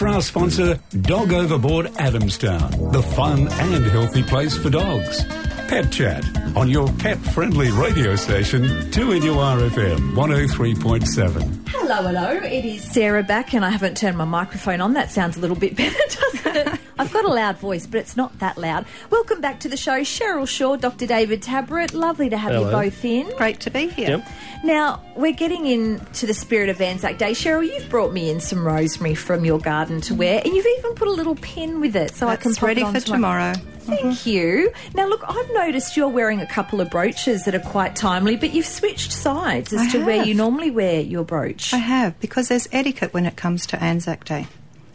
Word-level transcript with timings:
for 0.00 0.08
our 0.08 0.22
sponsor, 0.22 0.80
Dog 1.02 1.30
Overboard 1.30 1.84
Adamstown, 1.98 2.90
the 2.90 3.02
fun 3.02 3.40
and 3.40 3.84
healthy 3.84 4.22
place 4.22 4.56
for 4.56 4.70
dogs. 4.70 5.26
Pet 5.68 5.92
Chat 5.92 6.24
on 6.56 6.70
your 6.70 6.90
pet 6.94 7.18
friendly 7.18 7.70
radio 7.70 8.16
station, 8.16 8.62
2NURFM 8.62 10.14
103.7. 10.14 11.68
Hello, 11.68 11.96
hello. 11.96 12.30
It 12.30 12.64
is 12.64 12.82
Sarah 12.82 13.22
back, 13.22 13.52
and 13.52 13.62
I 13.62 13.68
haven't 13.68 13.98
turned 13.98 14.16
my 14.16 14.24
microphone 14.24 14.80
on. 14.80 14.94
That 14.94 15.10
sounds 15.10 15.36
a 15.36 15.40
little 15.40 15.54
bit 15.54 15.76
better, 15.76 15.98
doesn't 16.08 16.56
it? 16.56 16.80
I've 17.00 17.10
got 17.14 17.24
a 17.24 17.28
loud 17.28 17.56
voice, 17.56 17.86
but 17.86 17.98
it's 17.98 18.14
not 18.14 18.38
that 18.40 18.58
loud. 18.58 18.84
Welcome 19.08 19.40
back 19.40 19.58
to 19.60 19.70
the 19.70 19.76
show, 19.78 20.00
Cheryl 20.00 20.46
Shaw, 20.46 20.76
Dr. 20.76 21.06
David 21.06 21.40
Tabrett. 21.40 21.94
Lovely 21.94 22.28
to 22.28 22.36
have 22.36 22.52
you 22.52 22.70
both 22.70 23.02
in. 23.06 23.34
Great 23.38 23.58
to 23.60 23.70
be 23.70 23.88
here. 23.88 24.18
Yep. 24.18 24.28
Now, 24.64 25.02
we're 25.16 25.32
getting 25.32 25.64
into 25.64 26.26
the 26.26 26.34
spirit 26.34 26.68
of 26.68 26.78
Anzac 26.78 27.16
Day. 27.16 27.30
Cheryl, 27.30 27.66
you've 27.66 27.88
brought 27.88 28.12
me 28.12 28.28
in 28.28 28.38
some 28.38 28.66
rosemary 28.66 29.14
from 29.14 29.46
your 29.46 29.58
garden 29.58 30.02
to 30.02 30.14
wear, 30.14 30.42
and 30.44 30.52
you've 30.52 30.66
even 30.78 30.94
put 30.94 31.08
a 31.08 31.10
little 31.10 31.36
pin 31.36 31.80
with 31.80 31.96
it 31.96 32.14
so 32.14 32.28
I 32.28 32.36
can 32.36 32.50
That's 32.50 32.58
pop 32.58 32.66
ready 32.66 32.82
it 32.82 32.84
for 32.84 32.88
onto 32.88 33.10
my- 33.12 33.16
tomorrow. 33.16 33.54
Thank 33.80 34.00
mm-hmm. 34.02 34.28
you. 34.28 34.72
Now, 34.92 35.08
look, 35.08 35.24
I've 35.26 35.50
noticed 35.54 35.96
you're 35.96 36.08
wearing 36.08 36.40
a 36.40 36.46
couple 36.46 36.82
of 36.82 36.90
brooches 36.90 37.46
that 37.46 37.54
are 37.54 37.60
quite 37.60 37.96
timely, 37.96 38.36
but 38.36 38.52
you've 38.52 38.66
switched 38.66 39.10
sides 39.10 39.72
as 39.72 39.80
I 39.80 39.90
to 39.92 40.04
where 40.04 40.22
you 40.22 40.34
normally 40.34 40.70
wear 40.70 41.00
your 41.00 41.24
brooch. 41.24 41.72
I 41.72 41.78
have, 41.78 42.20
because 42.20 42.48
there's 42.48 42.68
etiquette 42.72 43.14
when 43.14 43.24
it 43.24 43.36
comes 43.36 43.64
to 43.68 43.82
Anzac 43.82 44.26
Day. 44.26 44.46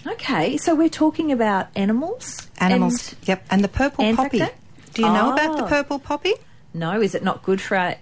Okay, 0.08 0.58
so 0.58 0.76
we're 0.76 0.90
talking 0.90 1.32
about 1.32 1.68
animals. 1.76 2.48
Animals, 2.60 3.14
And- 3.14 3.28
yep. 3.28 3.46
And 3.50 3.64
the 3.64 3.68
purple 3.68 4.04
Anzac 4.04 4.26
poppy. 4.26 4.40
Day? 4.40 4.52
Do 4.94 5.02
you 5.02 5.08
know 5.10 5.34
about 5.34 5.58
the 5.58 5.64
Oh. 5.66 5.68
purple 5.68 6.00
poppy? 6.00 6.34
no, 6.74 7.02
is 7.02 7.16
it 7.16 7.24
not 7.24 7.42
good 7.44 7.60
for 7.62 7.78
our 7.78 7.96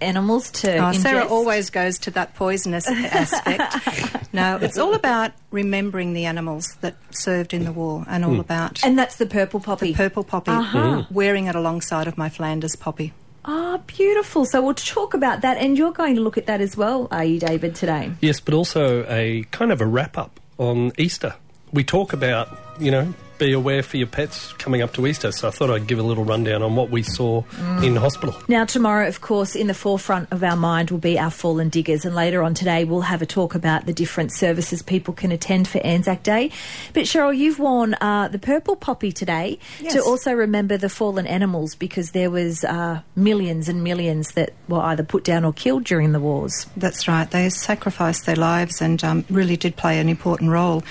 animals 0.00 0.50
to 0.50 0.76
Oh, 0.78 0.92
Sarah 0.92 1.24
always 1.26 1.70
goes 1.70 1.98
to 2.00 2.10
that 2.12 2.34
poisonous 2.34 2.86
aspect. 2.88 4.32
no, 4.32 4.56
it's 4.60 4.76
all 4.78 4.94
about 4.94 5.32
remembering 5.50 6.12
the 6.14 6.24
animals 6.26 6.76
that 6.80 6.96
served 7.10 7.52
in 7.54 7.64
the 7.64 7.72
war 7.72 8.04
and 8.08 8.24
all 8.24 8.40
about 8.40 8.82
And 8.84 8.98
that's 8.98 9.16
the 9.16 9.26
purple 9.26 9.60
poppy. 9.60 9.94
purple 9.94 10.24
poppy, 10.24 10.50
Uh-huh. 10.50 11.04
wearing 11.10 11.46
it 11.46 11.54
alongside 11.54 12.06
of 12.08 12.18
my 12.18 12.28
Flanders 12.28 12.74
poppy. 12.76 13.12
Ah, 13.44 13.78
beautiful. 13.86 14.44
So 14.44 14.60
we'll 14.62 14.74
talk 14.74 15.14
about 15.14 15.42
that, 15.42 15.56
and 15.58 15.78
you're 15.78 15.92
going 15.92 16.16
to 16.16 16.20
look 16.20 16.36
at 16.36 16.46
that 16.46 16.60
as 16.60 16.76
well, 16.76 17.06
are 17.12 17.24
you, 17.24 17.38
David, 17.38 17.74
today? 17.76 18.10
Yes, 18.20 18.40
but 18.40 18.52
also 18.54 19.06
a 19.08 19.44
kind 19.52 19.70
of 19.70 19.80
a 19.80 19.86
wrap 19.86 20.18
up 20.18 20.40
on 20.58 20.90
Easter. 20.98 21.34
We 21.76 21.84
talk 21.84 22.14
about, 22.14 22.48
you 22.80 22.90
know, 22.90 23.12
be 23.38 23.52
aware 23.52 23.82
for 23.82 23.98
your 23.98 24.06
pets 24.06 24.54
coming 24.54 24.80
up 24.80 24.94
to 24.94 25.06
Easter. 25.06 25.30
So 25.30 25.48
I 25.48 25.50
thought 25.50 25.70
I'd 25.70 25.86
give 25.86 25.98
a 25.98 26.02
little 26.02 26.24
rundown 26.24 26.62
on 26.62 26.74
what 26.74 26.88
we 26.88 27.02
saw 27.02 27.42
in 27.82 27.94
hospital. 27.96 28.34
Now, 28.48 28.64
tomorrow, 28.64 29.06
of 29.06 29.20
course, 29.20 29.54
in 29.54 29.66
the 29.66 29.74
forefront 29.74 30.32
of 30.32 30.42
our 30.42 30.56
mind 30.56 30.90
will 30.90 30.98
be 30.98 31.18
our 31.18 31.30
fallen 31.30 31.68
diggers, 31.68 32.06
and 32.06 32.14
later 32.14 32.42
on 32.42 32.54
today 32.54 32.84
we'll 32.84 33.02
have 33.02 33.20
a 33.20 33.26
talk 33.26 33.54
about 33.54 33.84
the 33.84 33.92
different 33.92 34.32
services 34.32 34.80
people 34.80 35.12
can 35.12 35.32
attend 35.32 35.68
for 35.68 35.84
Anzac 35.84 36.22
Day. 36.22 36.50
But 36.94 37.04
Cheryl, 37.04 37.36
you've 37.36 37.58
worn 37.58 37.94
uh, 38.00 38.28
the 38.28 38.38
purple 38.38 38.74
poppy 38.74 39.12
today 39.12 39.58
to 39.90 40.00
also 40.00 40.32
remember 40.32 40.78
the 40.78 40.88
fallen 40.88 41.26
animals 41.26 41.74
because 41.74 42.12
there 42.12 42.30
was 42.30 42.64
uh, 42.64 43.02
millions 43.14 43.68
and 43.68 43.84
millions 43.84 44.32
that 44.32 44.54
were 44.66 44.80
either 44.80 45.02
put 45.02 45.24
down 45.24 45.44
or 45.44 45.52
killed 45.52 45.84
during 45.84 46.12
the 46.12 46.20
wars. 46.20 46.66
That's 46.74 47.06
right. 47.06 47.30
They 47.30 47.50
sacrificed 47.50 48.24
their 48.24 48.36
lives 48.36 48.80
and 48.80 49.04
um, 49.04 49.26
really 49.28 49.58
did 49.58 49.76
play 49.76 50.00
an 50.00 50.08
important 50.08 50.50
role. 50.50 50.82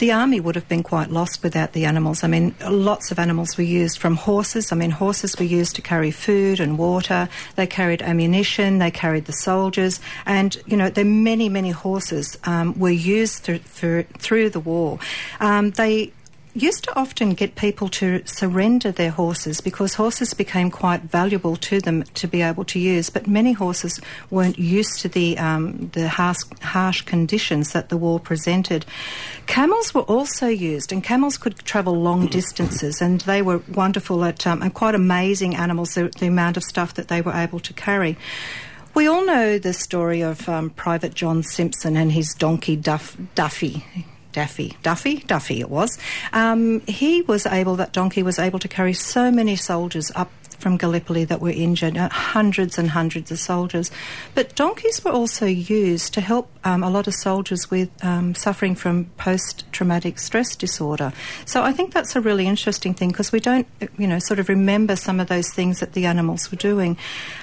The 0.00 0.12
army 0.12 0.40
would 0.40 0.54
have 0.54 0.66
been 0.66 0.82
quite 0.82 1.10
lost 1.10 1.42
without 1.42 1.74
the 1.74 1.84
animals. 1.84 2.24
I 2.24 2.26
mean, 2.26 2.54
lots 2.66 3.10
of 3.10 3.18
animals 3.18 3.58
were 3.58 3.64
used 3.64 3.98
from 3.98 4.16
horses. 4.16 4.72
I 4.72 4.76
mean, 4.76 4.90
horses 4.90 5.36
were 5.38 5.44
used 5.44 5.76
to 5.76 5.82
carry 5.82 6.10
food 6.10 6.58
and 6.58 6.78
water. 6.78 7.28
They 7.56 7.66
carried 7.66 8.00
ammunition. 8.00 8.78
They 8.78 8.90
carried 8.90 9.26
the 9.26 9.34
soldiers. 9.34 10.00
And, 10.24 10.56
you 10.64 10.78
know, 10.78 10.88
there 10.88 11.04
many, 11.04 11.50
many 11.50 11.70
horses 11.70 12.38
um, 12.44 12.78
were 12.78 12.88
used 12.88 13.42
through, 13.42 13.58
for, 13.58 14.04
through 14.18 14.48
the 14.48 14.60
war. 14.60 14.98
Um, 15.38 15.72
they 15.72 16.12
used 16.54 16.84
to 16.84 16.98
often 16.98 17.34
get 17.34 17.54
people 17.54 17.88
to 17.88 18.22
surrender 18.26 18.90
their 18.90 19.10
horses 19.10 19.60
because 19.60 19.94
horses 19.94 20.34
became 20.34 20.70
quite 20.70 21.02
valuable 21.02 21.56
to 21.56 21.80
them 21.80 22.02
to 22.14 22.26
be 22.26 22.42
able 22.42 22.64
to 22.64 22.78
use. 22.78 23.10
But 23.10 23.26
many 23.26 23.52
horses 23.52 24.00
weren't 24.30 24.58
used 24.58 25.00
to 25.00 25.08
the 25.08 25.38
um, 25.38 25.90
the 25.92 26.08
harsh, 26.08 26.42
harsh 26.60 27.02
conditions 27.02 27.72
that 27.72 27.88
the 27.88 27.96
war 27.96 28.18
presented. 28.18 28.84
Camels 29.46 29.94
were 29.94 30.02
also 30.02 30.48
used, 30.48 30.92
and 30.92 31.02
camels 31.02 31.36
could 31.36 31.58
travel 31.58 31.94
long 31.94 32.26
distances, 32.26 33.00
and 33.00 33.20
they 33.22 33.42
were 33.42 33.62
wonderful 33.72 34.24
at 34.24 34.46
um, 34.46 34.62
and 34.62 34.74
quite 34.74 34.94
amazing 34.94 35.56
animals. 35.56 35.94
The, 35.94 36.08
the 36.18 36.26
amount 36.26 36.56
of 36.56 36.64
stuff 36.64 36.94
that 36.94 37.08
they 37.08 37.20
were 37.20 37.32
able 37.32 37.60
to 37.60 37.72
carry. 37.72 38.16
We 38.92 39.06
all 39.06 39.24
know 39.24 39.58
the 39.58 39.72
story 39.72 40.20
of 40.20 40.48
um, 40.48 40.70
Private 40.70 41.14
John 41.14 41.44
Simpson 41.44 41.96
and 41.96 42.10
his 42.10 42.34
donkey 42.34 42.74
Duff, 42.74 43.16
Duffy. 43.36 43.84
Daffy, 44.32 44.76
Duffy, 44.82 45.18
Duffy 45.20 45.60
it 45.60 45.70
was. 45.70 45.98
Um, 46.32 46.80
he 46.80 47.22
was 47.22 47.46
able, 47.46 47.76
that 47.76 47.92
donkey 47.92 48.22
was 48.22 48.38
able 48.38 48.58
to 48.58 48.68
carry 48.68 48.92
so 48.92 49.30
many 49.30 49.56
soldiers 49.56 50.10
up 50.14 50.30
from 50.60 50.76
Gallipoli 50.76 51.24
that 51.24 51.40
were 51.40 51.50
injured, 51.50 51.96
uh, 51.96 52.08
hundreds 52.10 52.78
and 52.78 52.90
hundreds 52.90 53.30
of 53.30 53.38
soldiers. 53.38 53.90
But 54.34 54.54
donkeys 54.54 55.04
were 55.04 55.10
also 55.10 55.46
used 55.46 56.14
to 56.14 56.20
help 56.20 56.50
um, 56.64 56.82
a 56.82 56.90
lot 56.90 57.06
of 57.06 57.14
soldiers 57.14 57.70
with 57.70 57.88
um, 58.04 58.34
suffering 58.34 58.74
from 58.74 59.06
post 59.16 59.64
traumatic 59.72 60.18
stress 60.18 60.54
disorder. 60.54 61.12
So 61.46 61.62
I 61.62 61.72
think 61.72 61.92
that's 61.92 62.14
a 62.14 62.20
really 62.20 62.46
interesting 62.46 62.94
thing 62.94 63.08
because 63.08 63.32
we 63.32 63.40
don't, 63.40 63.66
you 63.98 64.06
know, 64.06 64.18
sort 64.18 64.38
of 64.38 64.48
remember 64.48 64.96
some 64.96 65.18
of 65.18 65.28
those 65.28 65.50
things 65.50 65.80
that 65.80 65.94
the 65.94 66.06
animals 66.06 66.50
were 66.50 66.58
doing. 66.58 66.98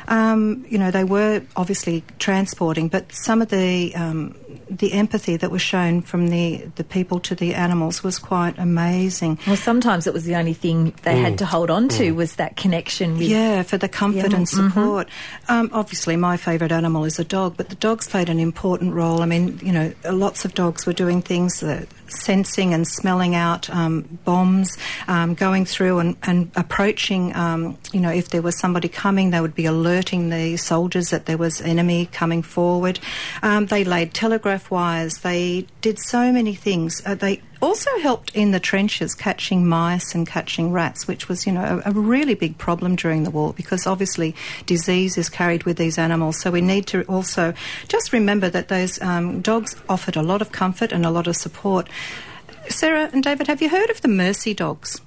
Um, 0.08 0.66
you 0.70 0.78
know, 0.78 0.92
they 0.92 1.03
were 1.03 1.42
obviously 1.56 2.03
transporting, 2.20 2.88
but 2.88 3.12
some 3.12 3.42
of 3.42 3.50
the 3.50 3.96
um, 3.96 4.36
the 4.69 4.94
empathy 4.94 5.38
that 5.38 5.51
was 5.51 5.61
shown 5.61 6.01
from 6.01 6.29
the, 6.29 6.67
the 6.75 6.83
people 6.83 7.19
to 7.22 7.35
the 7.35 7.53
animals 7.55 8.03
was 8.03 8.19
quite 8.19 8.57
amazing. 8.57 9.39
Well, 9.47 9.55
sometimes 9.55 10.07
it 10.07 10.13
was 10.13 10.25
the 10.25 10.35
only 10.35 10.53
thing 10.53 10.94
they 11.03 11.17
had 11.17 11.38
to 11.39 11.45
hold 11.45 11.69
on 11.69 11.89
to 11.89 12.11
was 12.11 12.35
that 12.35 12.57
connection 12.57 13.13
with. 13.17 13.28
Yeah, 13.28 13.63
for 13.63 13.78
the 13.78 13.88
comfort 13.88 14.31
Yeah, 14.31 14.38
and 14.38 14.45
mhm. 14.45 14.69
support. 14.69 15.09
Um, 15.50 15.69
obviously, 15.73 16.16
my 16.16 16.38
favourite 16.38 16.72
animal 16.72 17.05
is 17.05 17.19
a 17.19 17.23
dog, 17.23 17.55
but 17.57 17.69
the 17.69 17.75
dogs 17.75 18.07
played 18.07 18.29
an 18.29 18.39
important 18.39 18.94
role. 18.94 19.22
I 19.22 19.25
mean, 19.25 19.59
you 19.63 19.72
know, 19.72 19.94
lots 20.11 20.45
of 20.45 20.53
dogs 20.53 20.85
were 20.85 20.94
doing 20.94 21.22
things, 21.22 21.63
uh, 21.63 21.85
sensing 22.12 22.73
and 22.73 22.88
smelling 22.88 23.35
out 23.35 23.69
um, 23.69 24.19
bombs, 24.25 24.78
um, 25.07 25.34
going 25.34 25.66
through 25.66 26.00
and, 26.00 26.16
and 26.23 26.51
approaching. 26.56 27.35
Um, 27.35 27.78
you 27.91 28.00
know, 28.00 28.12
if 28.12 28.29
there 28.29 28.41
was 28.41 28.57
somebody 28.57 28.88
coming, 28.88 29.31
they 29.31 29.41
would 29.41 29.56
be 29.56 29.66
alerting 29.66 30.29
the 30.29 30.57
soldiers 30.57 31.09
that 31.09 31.25
there 31.25 31.38
was 31.38 31.62
enemy 31.62 32.07
coming 32.07 32.41
forward. 32.41 33.00
Um, 33.41 33.67
they 33.67 33.84
laid 33.84 34.13
telegraph 34.13 34.72
wires. 34.72 35.19
They 35.19 35.67
did 35.81 36.00
so 36.00 36.31
many 36.31 36.56
things. 36.56 37.01
Uh, 37.06 37.16
they 37.16 37.41
also 37.62 37.90
helped 38.00 38.35
in 38.35 38.51
the 38.51 38.59
trenches 38.59 39.16
catching 39.16 39.68
mice 39.68 40.13
and 40.13 40.28
catching 40.28 40.72
rats, 40.72 41.07
which 41.07 41.28
was, 41.28 41.45
you 41.45 41.51
know, 41.51 41.81
a, 41.85 41.90
a 41.90 41.94
really 41.94 42.34
big 42.34 42.57
problem 42.57 42.95
during 42.95 43.23
the 43.23 43.29
war 43.29 43.53
because 43.53 43.88
obviously 43.88 44.35
disease 44.66 45.18
is 45.18 45.29
carried 45.29 45.63
with 45.63 45.78
these 45.78 45.97
animals. 45.97 46.40
So 46.40 46.51
we 46.51 46.62
need 46.62 46.88
to 46.88 47.03
also 47.03 47.53
just 47.88 48.13
remember 48.13 48.50
that 48.50 48.67
those 48.67 49.01
um, 49.01 49.41
dogs 49.41 49.75
offered 49.90 50.16
a 50.16 50.23
lot 50.23 50.41
of 50.41 50.51
comfort 50.51 50.91
and 50.91 51.06
a 51.06 51.12
lot 51.12 51.28
of 51.28 51.35
support. 51.35 51.90
Sarah 52.69 53.09
and 53.13 53.23
David, 53.23 53.47
have 53.47 53.62
you 53.62 53.69
heard 53.69 53.90
of 53.90 54.01
the 54.01 54.09
Mercy 54.09 54.53
dogs? 54.53 55.01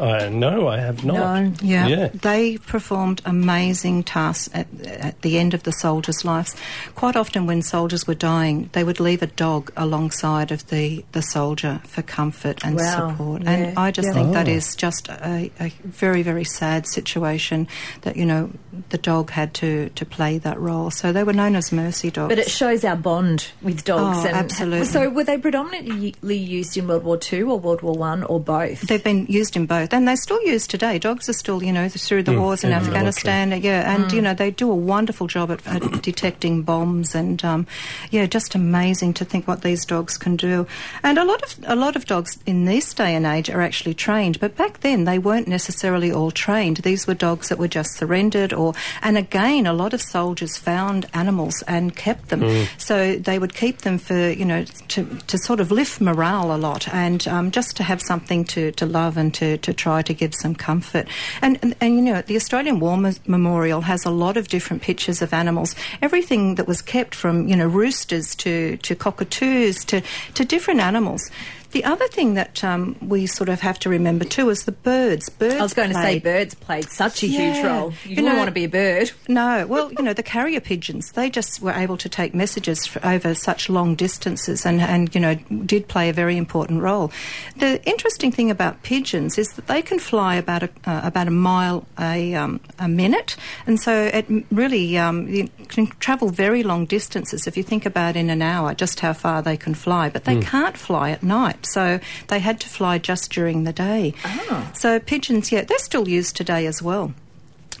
Uh, 0.00 0.28
no, 0.30 0.66
I 0.68 0.78
have 0.78 1.04
not. 1.04 1.42
No. 1.42 1.52
Yeah, 1.62 1.86
Yeah. 1.86 2.08
they 2.14 2.56
performed 2.58 3.20
amazing 3.26 4.02
tasks 4.04 4.48
at, 4.54 4.66
at 4.86 5.20
the 5.22 5.38
end 5.38 5.52
of 5.52 5.62
the 5.64 5.72
soldiers' 5.72 6.24
lives. 6.24 6.56
Quite 6.94 7.16
often, 7.16 7.46
when 7.46 7.60
soldiers 7.60 8.06
were 8.06 8.14
dying, 8.14 8.70
they 8.72 8.82
would 8.82 8.98
leave 8.98 9.20
a 9.22 9.26
dog 9.26 9.70
alongside 9.76 10.50
of 10.52 10.66
the, 10.68 11.04
the 11.12 11.20
soldier 11.22 11.80
for 11.86 12.00
comfort 12.02 12.64
and 12.64 12.76
Wow. 12.76 13.10
support. 13.10 13.42
Yeah. 13.42 13.50
And 13.50 13.78
I 13.78 13.90
just 13.90 14.08
Yeah. 14.08 14.14
think 14.14 14.32
that 14.32 14.48
Oh. 14.48 14.52
is 14.52 14.74
just 14.74 15.08
a, 15.10 15.50
a 15.60 15.68
very, 15.84 16.22
very 16.22 16.44
sad 16.44 16.86
situation 16.86 17.68
that, 18.02 18.16
you 18.16 18.24
know, 18.24 18.50
the 18.88 18.98
dog 18.98 19.30
had 19.30 19.52
to, 19.54 19.90
to 19.90 20.04
play 20.06 20.38
that 20.38 20.58
role. 20.58 20.90
So 20.90 21.12
they 21.12 21.24
were 21.24 21.34
known 21.34 21.56
as 21.56 21.72
mercy 21.72 22.10
dogs. 22.10 22.30
But 22.30 22.38
it 22.38 22.50
shows 22.50 22.84
our 22.84 22.96
bond 22.96 23.48
with 23.60 23.84
dogs. 23.84 24.18
Oh, 24.24 24.26
and 24.28 24.36
absolutely. 24.36 24.86
So, 24.86 25.10
were 25.10 25.24
they 25.24 25.36
predominantly 25.36 26.36
used 26.38 26.76
in 26.76 26.88
World 26.88 27.04
War 27.04 27.16
Two 27.18 27.50
or 27.50 27.58
World 27.58 27.82
War 27.82 27.94
One 27.94 28.22
or 28.24 28.40
both? 28.40 28.80
They've 28.82 29.04
been 29.04 29.26
used 29.28 29.56
in 29.56 29.66
both, 29.66 29.89
and 29.92 30.08
they're 30.08 30.16
still 30.16 30.42
used 30.42 30.70
today. 30.70 30.98
Dogs 30.98 31.28
are 31.28 31.34
still, 31.34 31.62
you 31.62 31.72
know, 31.72 31.88
through 31.88 32.22
the 32.22 32.38
wars 32.38 32.64
in 32.64 32.70
in 32.70 32.76
Afghanistan, 32.76 33.60
yeah, 33.62 33.94
and 33.94 34.12
you 34.12 34.22
know 34.22 34.34
they 34.34 34.50
do 34.50 34.70
a 34.70 34.74
wonderful 34.74 35.26
job 35.26 35.50
at, 35.50 35.66
at 35.66 36.02
detecting 36.02 36.62
bombs, 36.62 37.14
and 37.14 37.44
um, 37.44 37.66
yeah, 38.10 38.26
just 38.26 38.54
amazing 38.54 39.14
to 39.14 39.24
think 39.24 39.46
what 39.46 39.62
these 39.62 39.84
dogs 39.84 40.16
can 40.16 40.36
do. 40.36 40.66
And 41.02 41.18
a 41.18 41.24
lot 41.24 41.42
of 41.42 41.64
a 41.66 41.76
lot 41.76 41.96
of 41.96 42.06
dogs 42.06 42.38
in 42.46 42.64
this 42.64 42.94
day 42.94 43.14
and 43.14 43.26
age 43.26 43.50
are 43.50 43.60
actually 43.60 43.94
trained, 43.94 44.40
but 44.40 44.56
back 44.56 44.80
then 44.80 45.04
they 45.04 45.18
weren't 45.18 45.48
necessarily 45.48 46.12
all 46.12 46.30
trained. 46.30 46.78
These 46.78 47.06
were 47.06 47.14
dogs 47.14 47.48
that 47.48 47.58
were 47.58 47.68
just 47.68 47.96
surrendered, 47.96 48.52
or 48.52 48.74
and 49.02 49.18
again, 49.18 49.66
a 49.66 49.72
lot 49.72 49.92
of 49.92 50.00
soldiers 50.00 50.56
found 50.56 51.06
animals 51.12 51.62
and 51.66 51.94
kept 51.96 52.28
them, 52.28 52.66
so 52.78 53.16
they 53.16 53.38
would 53.38 53.54
keep 53.54 53.78
them 53.78 53.98
for 53.98 54.30
you 54.30 54.44
know 54.44 54.64
to 54.88 55.04
to 55.26 55.38
sort 55.38 55.60
of 55.60 55.70
lift 55.70 56.00
morale 56.00 56.54
a 56.54 56.58
lot, 56.58 56.88
and 56.94 57.26
um, 57.28 57.50
just 57.50 57.76
to 57.76 57.82
have 57.82 58.00
something 58.00 58.44
to, 58.44 58.72
to 58.72 58.86
love 58.86 59.16
and 59.16 59.34
to, 59.34 59.58
to 59.58 59.72
try 59.80 60.02
to 60.02 60.14
give 60.14 60.32
some 60.34 60.54
comfort. 60.54 61.06
And, 61.40 61.58
and, 61.62 61.74
and 61.80 61.96
you 61.96 62.02
know, 62.02 62.20
the 62.22 62.36
Australian 62.36 62.80
War 62.80 62.96
Memorial 63.26 63.80
has 63.82 64.04
a 64.04 64.10
lot 64.10 64.36
of 64.36 64.48
different 64.48 64.82
pictures 64.82 65.22
of 65.22 65.32
animals. 65.32 65.74
Everything 66.02 66.56
that 66.56 66.66
was 66.66 66.80
kept 66.82 67.14
from, 67.14 67.48
you 67.48 67.56
know, 67.56 67.66
roosters 67.66 68.34
to, 68.36 68.76
to 68.78 68.94
cockatoos 68.94 69.84
to, 69.86 70.02
to 70.34 70.44
different 70.44 70.80
animals. 70.80 71.30
The 71.72 71.84
other 71.84 72.08
thing 72.08 72.34
that 72.34 72.64
um, 72.64 72.96
we 73.00 73.26
sort 73.26 73.48
of 73.48 73.60
have 73.60 73.78
to 73.80 73.88
remember 73.88 74.24
too 74.24 74.50
is 74.50 74.64
the 74.64 74.72
birds. 74.72 75.28
Birds. 75.28 75.54
I 75.54 75.62
was 75.62 75.74
going 75.74 75.90
to 75.90 75.94
say 75.94 76.18
birds 76.18 76.54
played 76.54 76.88
such 76.90 77.22
a 77.22 77.26
huge 77.26 77.64
role. 77.64 77.92
You, 78.04 78.10
You 78.10 78.16
wouldn't 78.16 78.26
know- 78.26 78.36
want 78.36 78.48
to 78.48 78.52
be 78.52 78.64
a 78.64 78.68
bird. 78.68 79.12
No, 79.28 79.66
well, 79.66 79.92
you 79.92 80.02
know, 80.02 80.12
the 80.12 80.22
carrier 80.22 80.60
pigeons, 80.60 81.12
they 81.12 81.30
just 81.30 81.60
were 81.62 81.72
able 81.72 81.96
to 81.98 82.08
take 82.08 82.34
messages 82.34 82.86
for 82.86 83.04
over 83.06 83.34
such 83.34 83.68
long 83.68 83.94
distances 83.94 84.66
and, 84.66 84.80
and, 84.80 85.14
you 85.14 85.20
know, 85.20 85.34
did 85.64 85.86
play 85.88 86.08
a 86.08 86.12
very 86.12 86.36
important 86.36 86.82
role. 86.82 87.12
The 87.56 87.82
interesting 87.88 88.32
thing 88.32 88.50
about 88.50 88.82
pigeons 88.82 89.38
is 89.38 89.48
that 89.50 89.66
they 89.68 89.82
can 89.82 89.98
fly 89.98 90.34
about 90.36 90.62
a, 90.64 90.70
uh, 90.86 91.00
about 91.04 91.28
a 91.28 91.30
mile 91.32 91.86
a, 91.98 92.34
um, 92.34 92.60
a 92.78 92.88
minute, 92.88 93.36
and 93.66 93.80
so 93.80 94.10
it 94.12 94.26
really 94.50 94.96
um, 94.98 95.28
you 95.28 95.48
can 95.68 95.86
travel 96.00 96.30
very 96.30 96.62
long 96.62 96.84
distances 96.86 97.46
if 97.46 97.56
you 97.56 97.62
think 97.62 97.86
about 97.86 98.16
in 98.16 98.30
an 98.30 98.42
hour 98.42 98.74
just 98.74 99.00
how 99.00 99.12
far 99.12 99.42
they 99.42 99.56
can 99.56 99.74
fly, 99.74 100.08
but 100.08 100.24
they 100.24 100.40
can't 100.40 100.76
fly 100.76 101.10
at 101.10 101.22
night, 101.22 101.59
so 101.66 102.00
they 102.28 102.38
had 102.38 102.60
to 102.60 102.68
fly 102.68 102.98
just 102.98 103.32
during 103.32 103.64
the 103.64 103.72
day. 103.72 104.14
Ah. 104.24 104.70
So 104.74 104.98
pigeons, 105.00 105.52
yeah, 105.52 105.62
they're 105.62 105.78
still 105.78 106.08
used 106.08 106.36
today 106.36 106.66
as 106.66 106.82
well. 106.82 107.14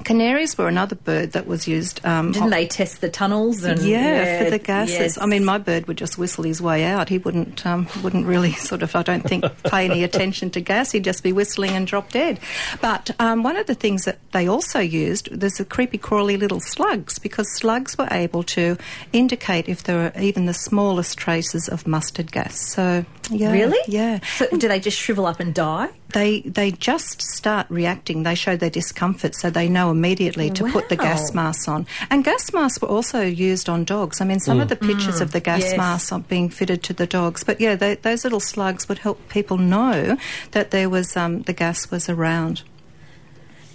Canaries 0.04 0.56
were 0.56 0.66
another 0.66 0.96
bird 0.96 1.32
that 1.32 1.46
was 1.46 1.68
used. 1.68 2.04
Um, 2.06 2.32
Didn't 2.32 2.50
they 2.50 2.66
test 2.66 3.00
the 3.00 3.10
tunnels 3.10 3.64
and 3.64 3.82
yeah, 3.82 4.44
for 4.44 4.50
the 4.50 4.58
gases. 4.58 4.98
yes. 4.98 5.18
I 5.20 5.26
mean, 5.26 5.44
my 5.44 5.58
bird 5.58 5.86
would 5.88 5.98
just 5.98 6.16
whistle 6.16 6.44
his 6.44 6.62
way 6.62 6.84
out. 6.84 7.08
He 7.08 7.18
wouldn't 7.18 7.66
um, 7.66 7.86
wouldn't 8.02 8.26
really 8.26 8.52
sort 8.70 8.82
of, 8.82 8.96
I 8.96 9.02
don't 9.02 9.22
think, 9.22 9.44
pay 9.64 9.84
any 9.84 10.02
attention 10.02 10.50
to 10.52 10.60
gas. 10.60 10.92
He'd 10.92 11.04
just 11.04 11.22
be 11.22 11.32
whistling 11.32 11.72
and 11.72 11.86
drop 11.86 12.10
dead. 12.10 12.40
But 12.80 13.10
um, 13.18 13.42
one 13.42 13.56
of 13.56 13.66
the 13.66 13.74
things 13.74 14.04
that 14.04 14.18
they 14.32 14.48
also 14.48 14.78
used, 14.80 15.28
there's 15.38 15.54
the 15.54 15.64
creepy 15.64 15.98
crawly 15.98 16.36
little 16.36 16.60
slugs 16.60 17.18
because 17.18 17.46
slugs 17.56 17.98
were 17.98 18.08
able 18.10 18.42
to 18.44 18.78
indicate 19.12 19.68
if 19.68 19.82
there 19.82 19.96
were 19.96 20.20
even 20.20 20.46
the 20.46 20.54
smallest 20.54 21.18
traces 21.18 21.68
of 21.68 21.86
mustard 21.86 22.32
gas. 22.32 22.58
So 22.72 23.04
yeah, 23.30 23.52
Really? 23.52 23.78
yeah. 23.88 24.20
So 24.36 24.46
do 24.56 24.68
they 24.68 24.80
just 24.80 24.98
shrivel 24.98 25.26
up 25.26 25.40
and 25.40 25.54
die? 25.54 25.88
They 26.12 26.40
they 26.40 26.72
just 26.72 27.22
start 27.22 27.66
reacting. 27.70 28.24
They 28.24 28.34
show 28.34 28.56
their 28.56 28.70
discomfort, 28.70 29.34
so 29.36 29.48
they 29.48 29.68
know 29.68 29.90
immediately 29.90 30.50
to 30.50 30.64
put 30.70 30.88
the 30.88 30.96
gas 30.96 31.30
Wow. 31.30 31.44
masks 31.44 31.68
on. 31.68 31.86
And 32.10 32.24
gas 32.24 32.52
masks 32.52 32.82
were 32.82 32.88
also 32.88 33.20
used 33.22 33.68
on 33.68 33.84
dogs. 33.84 34.20
I 34.20 34.24
mean, 34.24 34.40
some 34.40 34.60
of 34.60 34.68
the 34.68 34.76
pictures 34.76 35.20
of 35.20 35.30
the 35.30 35.40
gas 35.40 35.60
yes. 35.60 35.76
masks 35.76 36.10
are 36.10 36.18
being 36.20 36.48
fitted 36.48 36.82
to 36.84 36.92
the 36.92 37.06
dogs. 37.06 37.44
But 37.44 37.60
yeah, 37.60 37.76
they, 37.76 37.94
those 37.94 38.24
little 38.24 38.40
slugs 38.40 38.88
would 38.88 38.98
help 38.98 39.28
people 39.28 39.56
know 39.58 40.16
that 40.50 40.72
there 40.72 40.90
was 40.90 41.16
um, 41.16 41.42
the 41.42 41.52
gas 41.52 41.90
was 41.92 42.08
around. 42.08 42.62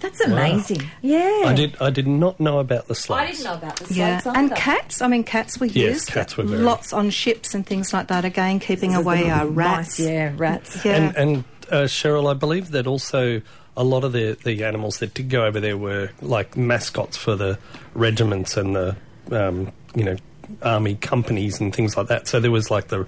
That's 0.02 0.22
amazing. 0.22 0.82
Yeah. 1.02 1.44
I 1.46 1.54
did. 1.54 1.76
I 1.82 1.90
did 1.90 2.08
not 2.08 2.40
know 2.40 2.60
about 2.60 2.88
the 2.88 2.96
slugs. 2.96 3.22
I 3.22 3.32
didn't 3.32 3.44
know 3.46 3.54
about 3.56 3.76
the 3.78 3.94
Yeah, 3.94 4.20
slugs 4.20 4.38
and 4.38 4.56
cats. 4.56 5.02
I 5.02 5.08
mean, 5.08 5.24
cats 5.24 5.60
were 5.60 5.66
Yes, 5.66 5.76
used. 5.76 6.08
cats 6.10 6.38
were 6.38 6.44
very- 6.44 6.62
lots 6.62 6.94
on 6.94 7.10
ships 7.10 7.54
and 7.56 7.66
things 7.66 7.94
like 7.94 8.08
that. 8.08 8.26
Again, 8.26 8.60
keeping 8.60 8.94
away 8.94 9.30
our 9.30 9.48
rats. 9.48 10.00
Mice, 10.00 10.08
yeah, 10.08 10.32
rats. 10.36 10.84
Yeah. 10.86 10.96
And, 10.96 11.16
and 11.16 11.44
uh, 11.72 11.76
Cheryl, 11.88 12.30
I 12.30 12.34
believe 12.34 12.72
that 12.72 12.86
also 12.88 13.42
a 13.78 13.84
lot 13.84 14.04
of 14.04 14.12
the, 14.14 14.38
the 14.44 14.64
animals 14.64 15.00
that 15.00 15.14
did 15.14 15.30
go 15.30 15.46
over 15.46 15.60
there 15.60 15.78
were 15.78 16.12
like 16.22 16.56
mascots 16.56 17.18
for 17.18 17.36
the 17.36 17.58
regiments 17.94 18.56
and 18.58 18.76
the 18.76 18.96
um, 19.32 19.72
you 19.96 20.04
know 20.04 20.16
army 20.62 20.96
companies 20.96 21.60
and 21.60 21.74
things 21.76 21.98
like 21.98 22.08
that. 22.08 22.28
So 22.28 22.40
there 22.40 22.52
was 22.52 22.70
like 22.70 22.90
the 22.90 23.08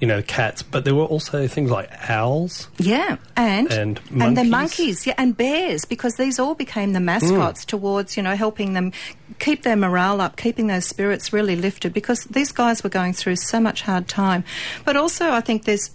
you 0.00 0.06
know 0.06 0.22
cats, 0.22 0.62
but 0.62 0.84
there 0.84 0.94
were 0.94 1.04
also 1.04 1.46
things 1.46 1.70
like 1.70 1.90
owls. 2.08 2.68
Yeah, 2.78 3.16
and 3.36 3.70
And 3.70 4.00
the 4.10 4.44
monkeys. 4.44 4.50
monkeys, 4.50 5.06
yeah, 5.06 5.14
and 5.18 5.36
bears, 5.36 5.84
because 5.84 6.14
these 6.14 6.38
all 6.38 6.54
became 6.54 6.92
the 6.92 7.00
mascots 7.00 7.64
mm. 7.64 7.66
towards 7.66 8.16
you 8.16 8.22
know 8.22 8.36
helping 8.36 8.74
them 8.74 8.92
keep 9.38 9.62
their 9.62 9.76
morale 9.76 10.20
up, 10.20 10.36
keeping 10.36 10.66
those 10.68 10.86
spirits 10.86 11.32
really 11.32 11.56
lifted, 11.56 11.92
because 11.92 12.24
these 12.24 12.52
guys 12.52 12.84
were 12.84 12.90
going 12.90 13.12
through 13.12 13.36
so 13.36 13.60
much 13.60 13.82
hard 13.82 14.08
time. 14.08 14.44
But 14.84 14.96
also, 14.96 15.30
I 15.30 15.40
think 15.40 15.64
there's 15.64 15.90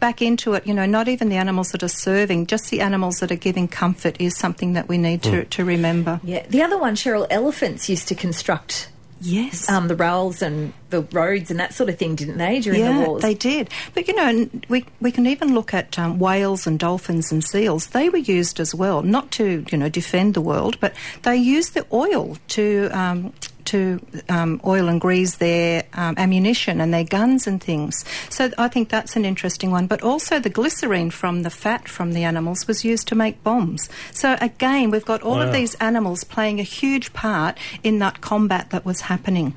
back 0.00 0.20
into 0.20 0.54
it, 0.54 0.66
you 0.66 0.74
know, 0.74 0.86
not 0.86 1.08
even 1.08 1.28
the 1.28 1.36
animals 1.36 1.72
that 1.72 1.82
are 1.82 1.88
serving, 1.88 2.46
just 2.46 2.70
the 2.70 2.80
animals 2.80 3.20
that 3.20 3.32
are 3.32 3.36
giving 3.36 3.68
comfort 3.68 4.20
is 4.20 4.36
something 4.36 4.74
that 4.74 4.88
we 4.88 4.98
need 4.98 5.22
to, 5.22 5.44
mm. 5.44 5.50
to 5.50 5.64
remember. 5.64 6.20
Yeah. 6.22 6.46
The 6.48 6.62
other 6.62 6.78
one, 6.78 6.94
Cheryl, 6.94 7.26
elephants 7.30 7.88
used 7.88 8.08
to 8.08 8.14
construct 8.14 8.90
Yes. 9.20 9.68
um, 9.68 9.88
the 9.88 9.96
rails 9.96 10.42
and 10.42 10.72
the 10.90 11.02
roads 11.02 11.50
and 11.50 11.58
that 11.60 11.72
sort 11.74 11.88
of 11.88 11.98
thing, 11.98 12.14
didn't 12.14 12.38
they, 12.38 12.60
during 12.60 12.80
yeah, 12.80 13.00
the 13.00 13.08
wars? 13.08 13.22
they 13.22 13.34
did. 13.34 13.70
But 13.94 14.08
you 14.08 14.14
know, 14.14 14.48
we 14.68 14.84
we 15.00 15.10
can 15.10 15.26
even 15.26 15.54
look 15.54 15.72
at 15.72 15.98
um, 15.98 16.18
whales 16.18 16.66
and 16.66 16.78
dolphins 16.78 17.32
and 17.32 17.42
seals. 17.42 17.88
They 17.88 18.08
were 18.08 18.18
used 18.18 18.60
as 18.60 18.74
well, 18.74 19.02
not 19.02 19.30
to 19.32 19.64
you 19.70 19.78
know 19.78 19.88
defend 19.88 20.34
the 20.34 20.40
world, 20.40 20.78
but 20.80 20.94
they 21.22 21.36
used 21.36 21.74
the 21.74 21.86
oil 21.92 22.36
to. 22.48 22.90
Um, 22.92 23.32
to 23.66 24.00
um, 24.28 24.60
oil 24.64 24.88
and 24.88 25.00
grease 25.00 25.36
their 25.36 25.84
um, 25.94 26.14
ammunition 26.18 26.80
and 26.80 26.92
their 26.92 27.04
guns 27.04 27.46
and 27.46 27.62
things. 27.62 28.04
So 28.30 28.50
I 28.58 28.68
think 28.68 28.88
that's 28.88 29.16
an 29.16 29.24
interesting 29.24 29.70
one. 29.70 29.86
But 29.86 30.02
also 30.02 30.38
the 30.38 30.50
glycerine 30.50 31.10
from 31.10 31.42
the 31.42 31.50
fat 31.50 31.88
from 31.88 32.12
the 32.12 32.24
animals 32.24 32.66
was 32.66 32.84
used 32.84 33.08
to 33.08 33.14
make 33.14 33.42
bombs. 33.42 33.88
So 34.12 34.36
again, 34.40 34.90
we've 34.90 35.04
got 35.04 35.22
all 35.22 35.36
Wow. 35.36 35.42
of 35.46 35.52
these 35.52 35.74
animals 35.76 36.24
playing 36.24 36.60
a 36.60 36.64
huge 36.64 37.12
part 37.12 37.58
in 37.82 37.98
that 37.98 38.20
combat 38.20 38.70
that 38.70 38.84
was 38.84 39.02
happening. 39.02 39.54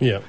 Yeah. 0.00 0.20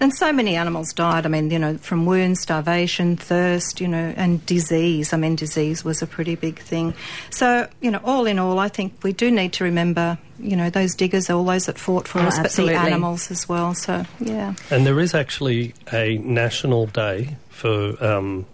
And 0.00 0.12
so 0.14 0.32
many 0.32 0.54
animals 0.56 0.92
died. 0.92 1.24
I 1.24 1.28
mean, 1.30 1.50
you 1.50 1.58
know, 1.58 1.78
from 1.78 2.04
wounds, 2.04 2.40
starvation, 2.40 3.16
thirst, 3.16 3.80
you 3.80 3.88
know, 3.88 4.12
and 4.16 4.44
disease. 4.44 5.12
I 5.12 5.16
mean, 5.16 5.34
disease 5.36 5.82
was 5.84 6.02
a 6.02 6.06
pretty 6.06 6.34
big 6.34 6.58
thing. 6.58 6.92
So, 7.30 7.68
you 7.80 7.90
know, 7.90 8.00
all 8.04 8.26
in 8.26 8.38
all, 8.38 8.58
I 8.58 8.68
think 8.68 8.92
we 9.02 9.12
do 9.14 9.30
need 9.30 9.54
to 9.54 9.64
remember, 9.64 10.18
you 10.38 10.56
know, 10.56 10.68
those 10.68 10.94
diggers, 10.94 11.30
all 11.30 11.44
those 11.44 11.66
that 11.66 11.78
fought 11.78 12.06
for 12.06 12.18
Oh, 12.20 12.24
us, 12.24 12.38
absolutely. 12.38 12.74
but 12.74 12.82
the 12.82 12.86
animals 12.90 13.30
as 13.30 13.48
well. 13.48 13.74
So, 13.74 14.04
yeah. 14.20 14.54
And 14.70 14.86
there 14.86 15.00
is 15.00 15.14
actually 15.14 15.72
a 15.92 16.18
national 16.18 16.86
day 16.86 17.36
for 17.48 17.96
um, 18.04 18.44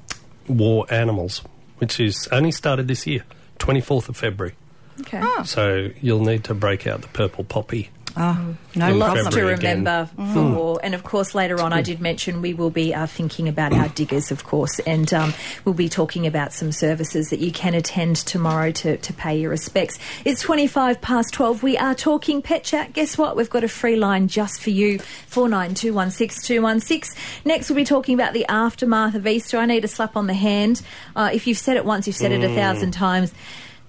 war 0.46 0.86
animals, 0.90 1.42
which 1.78 1.98
is 1.98 2.28
only 2.30 2.52
started 2.52 2.86
this 2.86 3.06
year, 3.08 3.24
24th 3.58 4.08
of 4.08 4.16
February. 4.16 4.54
okay. 5.00 5.22
So 5.44 5.88
you'll 6.00 6.24
need 6.24 6.44
to 6.44 6.54
break 6.54 6.86
out 6.86 7.02
the 7.02 7.08
purple 7.08 7.42
poppy. 7.44 7.90
Oh, 8.16 8.56
no 8.74 8.92
Lots 8.92 9.18
to 9.18 9.24
February 9.24 9.54
again. 9.54 9.84
remember 9.84 10.10
for 10.32 10.42
war. 10.42 10.80
And 10.82 10.94
of 10.94 11.04
course, 11.04 11.34
later 11.34 11.60
on, 11.60 11.72
I 11.72 11.82
did 11.82 12.00
mention 12.00 12.42
we 12.42 12.54
will 12.54 12.70
be 12.70 12.94
uh, 12.94 13.06
thinking 13.06 13.48
about 13.48 13.72
our 13.72 13.88
diggers, 13.88 14.30
of 14.30 14.44
course, 14.44 14.78
and 14.80 15.12
um, 15.14 15.32
we'll 15.64 15.74
be 15.74 15.88
talking 15.88 16.26
about 16.26 16.52
some 16.52 16.72
services 16.72 17.30
that 17.30 17.38
you 17.40 17.52
can 17.52 17.74
attend 17.74 18.16
tomorrow 18.16 18.72
to, 18.72 18.96
to 18.96 19.12
pay 19.12 19.38
your 19.38 19.50
respects. 19.50 19.98
It's 20.24 20.40
25 20.42 21.00
past 21.00 21.32
12. 21.34 21.62
We 21.62 21.78
are 21.78 21.94
talking 21.94 22.42
pet 22.42 22.64
chat. 22.64 22.92
Guess 22.92 23.16
what? 23.16 23.36
We've 23.36 23.50
got 23.50 23.62
a 23.64 23.68
free 23.68 23.96
line 23.96 24.28
just 24.28 24.60
for 24.60 24.70
you 24.70 24.98
49216216. 24.98 27.14
Next, 27.44 27.70
we'll 27.70 27.76
be 27.76 27.84
talking 27.84 28.14
about 28.14 28.32
the 28.32 28.46
aftermath 28.46 29.14
of 29.14 29.26
Easter. 29.26 29.58
I 29.58 29.66
need 29.66 29.84
a 29.84 29.88
slap 29.88 30.16
on 30.16 30.26
the 30.26 30.34
hand. 30.34 30.82
Uh, 31.14 31.30
if 31.32 31.46
you've 31.46 31.58
said 31.58 31.76
it 31.76 31.84
once, 31.84 32.06
you've 32.06 32.16
said 32.16 32.32
it 32.32 32.42
a 32.42 32.54
thousand 32.54 32.92
times 32.92 33.32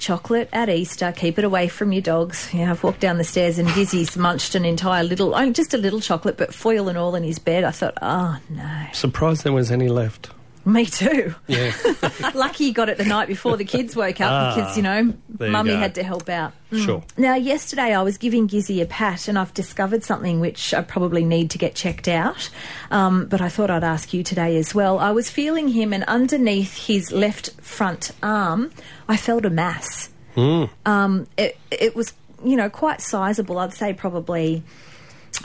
chocolate 0.01 0.49
at 0.51 0.67
Easter. 0.67 1.13
Keep 1.15 1.39
it 1.39 1.45
away 1.45 1.69
from 1.69 1.93
your 1.93 2.01
dogs. 2.01 2.49
Yeah, 2.53 2.71
I've 2.71 2.83
walked 2.83 2.99
down 2.99 3.17
the 3.17 3.23
stairs 3.23 3.57
and 3.57 3.69
Gizzy's 3.73 4.17
munched 4.17 4.55
an 4.55 4.65
entire 4.65 5.03
little, 5.03 5.33
oh, 5.33 5.51
just 5.51 5.73
a 5.73 5.77
little 5.77 6.01
chocolate, 6.01 6.37
but 6.37 6.53
foil 6.53 6.89
and 6.89 6.97
all 6.97 7.15
in 7.15 7.23
his 7.23 7.39
bed. 7.39 7.63
I 7.63 7.71
thought, 7.71 7.97
oh 8.01 8.39
no, 8.49 8.85
Surprised 8.91 9.43
there 9.43 9.53
was 9.53 9.71
any 9.71 9.87
left. 9.87 10.31
me 10.65 10.85
too. 10.85 11.33
Yeah. 11.47 11.73
Lucky 12.33 12.65
you 12.65 12.73
got 12.73 12.89
it 12.89 12.97
the 12.97 13.05
night 13.05 13.27
before 13.27 13.57
the 13.57 13.65
kids 13.65 13.95
woke 13.95 14.21
up 14.21 14.31
Ah, 14.31 14.55
because 14.55 14.77
you 14.77 14.83
know 14.83 14.97
you 14.99 15.17
mummy 15.39 15.73
had 15.73 15.95
to 15.95 16.03
help 16.03 16.29
out. 16.29 16.53
Sure. 16.71 17.03
Now, 17.17 17.35
yesterday 17.35 17.93
I 17.93 18.01
was 18.01 18.17
giving 18.17 18.47
Gizzy 18.47 18.81
a 18.81 18.85
pat 18.85 19.27
and 19.27 19.37
I've 19.37 19.53
discovered 19.53 20.03
something 20.03 20.39
which 20.39 20.73
I 20.73 20.81
probably 20.81 21.25
need 21.25 21.49
to 21.51 21.57
get 21.57 21.75
checked 21.75 22.07
out. 22.07 22.49
Um, 22.91 23.25
but 23.25 23.41
I 23.41 23.49
thought 23.49 23.69
I'd 23.69 23.83
ask 23.83 24.13
you 24.13 24.23
today 24.23 24.55
as 24.57 24.73
well. 24.73 24.97
I 24.99 25.11
was 25.11 25.29
feeling 25.29 25.67
him 25.69 25.91
and 25.93 26.03
underneath 26.05 26.85
his 26.87 27.11
left 27.11 27.51
front 27.59 28.11
arm, 28.23 28.71
I 29.09 29.17
felt 29.17 29.45
a 29.45 29.49
mass. 29.49 30.09
Hmm. 30.35 30.65
Um, 30.85 31.27
it, 31.37 31.57
it 31.71 31.93
was, 31.95 32.13
you 32.45 32.55
know, 32.55 32.69
quite 32.69 33.01
sizable. 33.01 33.57
I'd 33.59 33.73
say 33.73 33.93
probably, 33.93 34.63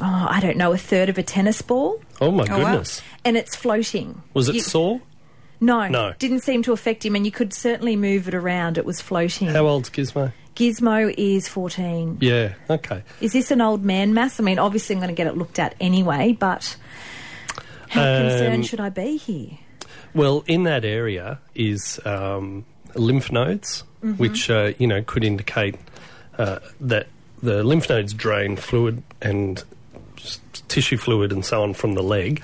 oh, 0.01 0.27
I 0.31 0.41
don't 0.41 0.57
know, 0.57 0.73
a 0.73 0.79
third 0.79 1.09
of 1.09 1.19
a 1.19 1.23
tennis 1.23 1.63
ball. 1.63 2.01
Oh 2.21 2.31
my 2.31 2.45
Oh, 2.51 2.59
wow. 2.59 2.71
goodness. 2.73 3.03
And 3.25 3.37
it's 3.37 3.55
floating. 3.57 4.23
Was 4.35 4.49
it 4.49 4.57
You- 4.57 4.61
sore? 4.63 5.01
No, 5.59 5.89
No. 5.89 6.13
didn't 6.19 6.41
seem 6.41 6.63
to 6.65 6.73
affect 6.73 7.05
him, 7.05 7.17
and 7.17 7.25
you 7.25 7.33
could 7.33 7.53
certainly 7.55 7.97
move 7.97 8.29
it 8.29 8.35
around. 8.35 8.77
It 8.77 8.85
was 8.85 9.01
floating. 9.01 9.49
How 9.49 9.67
old's 9.67 9.89
Gizmo? 9.89 10.33
Gizmo 10.55 11.15
is 11.17 11.49
14. 11.49 12.19
Yeah. 12.21 12.53
Okay. 12.69 13.03
Is 13.23 13.33
this 13.33 13.51
an 13.51 13.61
old 13.63 13.83
man 13.85 14.13
mass? 14.13 14.39
I 14.39 14.43
mean, 14.43 14.59
obviously, 14.59 14.95
I'm 14.97 15.01
going 15.01 15.09
to 15.09 15.15
get 15.15 15.27
it 15.27 15.37
looked 15.37 15.59
at 15.59 15.75
anyway, 15.81 16.33
but 16.39 16.77
how 17.89 18.03
Um, 18.03 18.29
concerned 18.29 18.67
should 18.67 18.81
I 18.81 18.89
be 18.91 19.17
here? 19.17 19.59
Well, 20.15 20.45
in 20.47 20.65
that 20.65 20.85
area 20.85 21.39
is 21.55 22.01
um, 22.05 22.65
lymph 22.95 23.31
nodes, 23.33 23.83
Mm-hmm. 24.05 24.19
which 24.19 24.51
uh, 24.51 24.73
you 24.79 24.87
know 24.87 25.03
could 25.03 25.25
indicate 25.25 25.75
uh, 26.39 26.59
that 26.83 27.07
the 27.43 27.65
lymph 27.65 27.89
nodes 27.89 28.13
drain 28.13 28.55
fluid 28.57 29.03
and 29.23 29.59
s- 29.59 29.65
tissue 30.69 30.97
fluid 30.97 31.33
and 31.33 31.45
so 31.45 31.63
on 31.63 31.75
from 31.75 31.95
the 31.95 32.03
leg. 32.03 32.43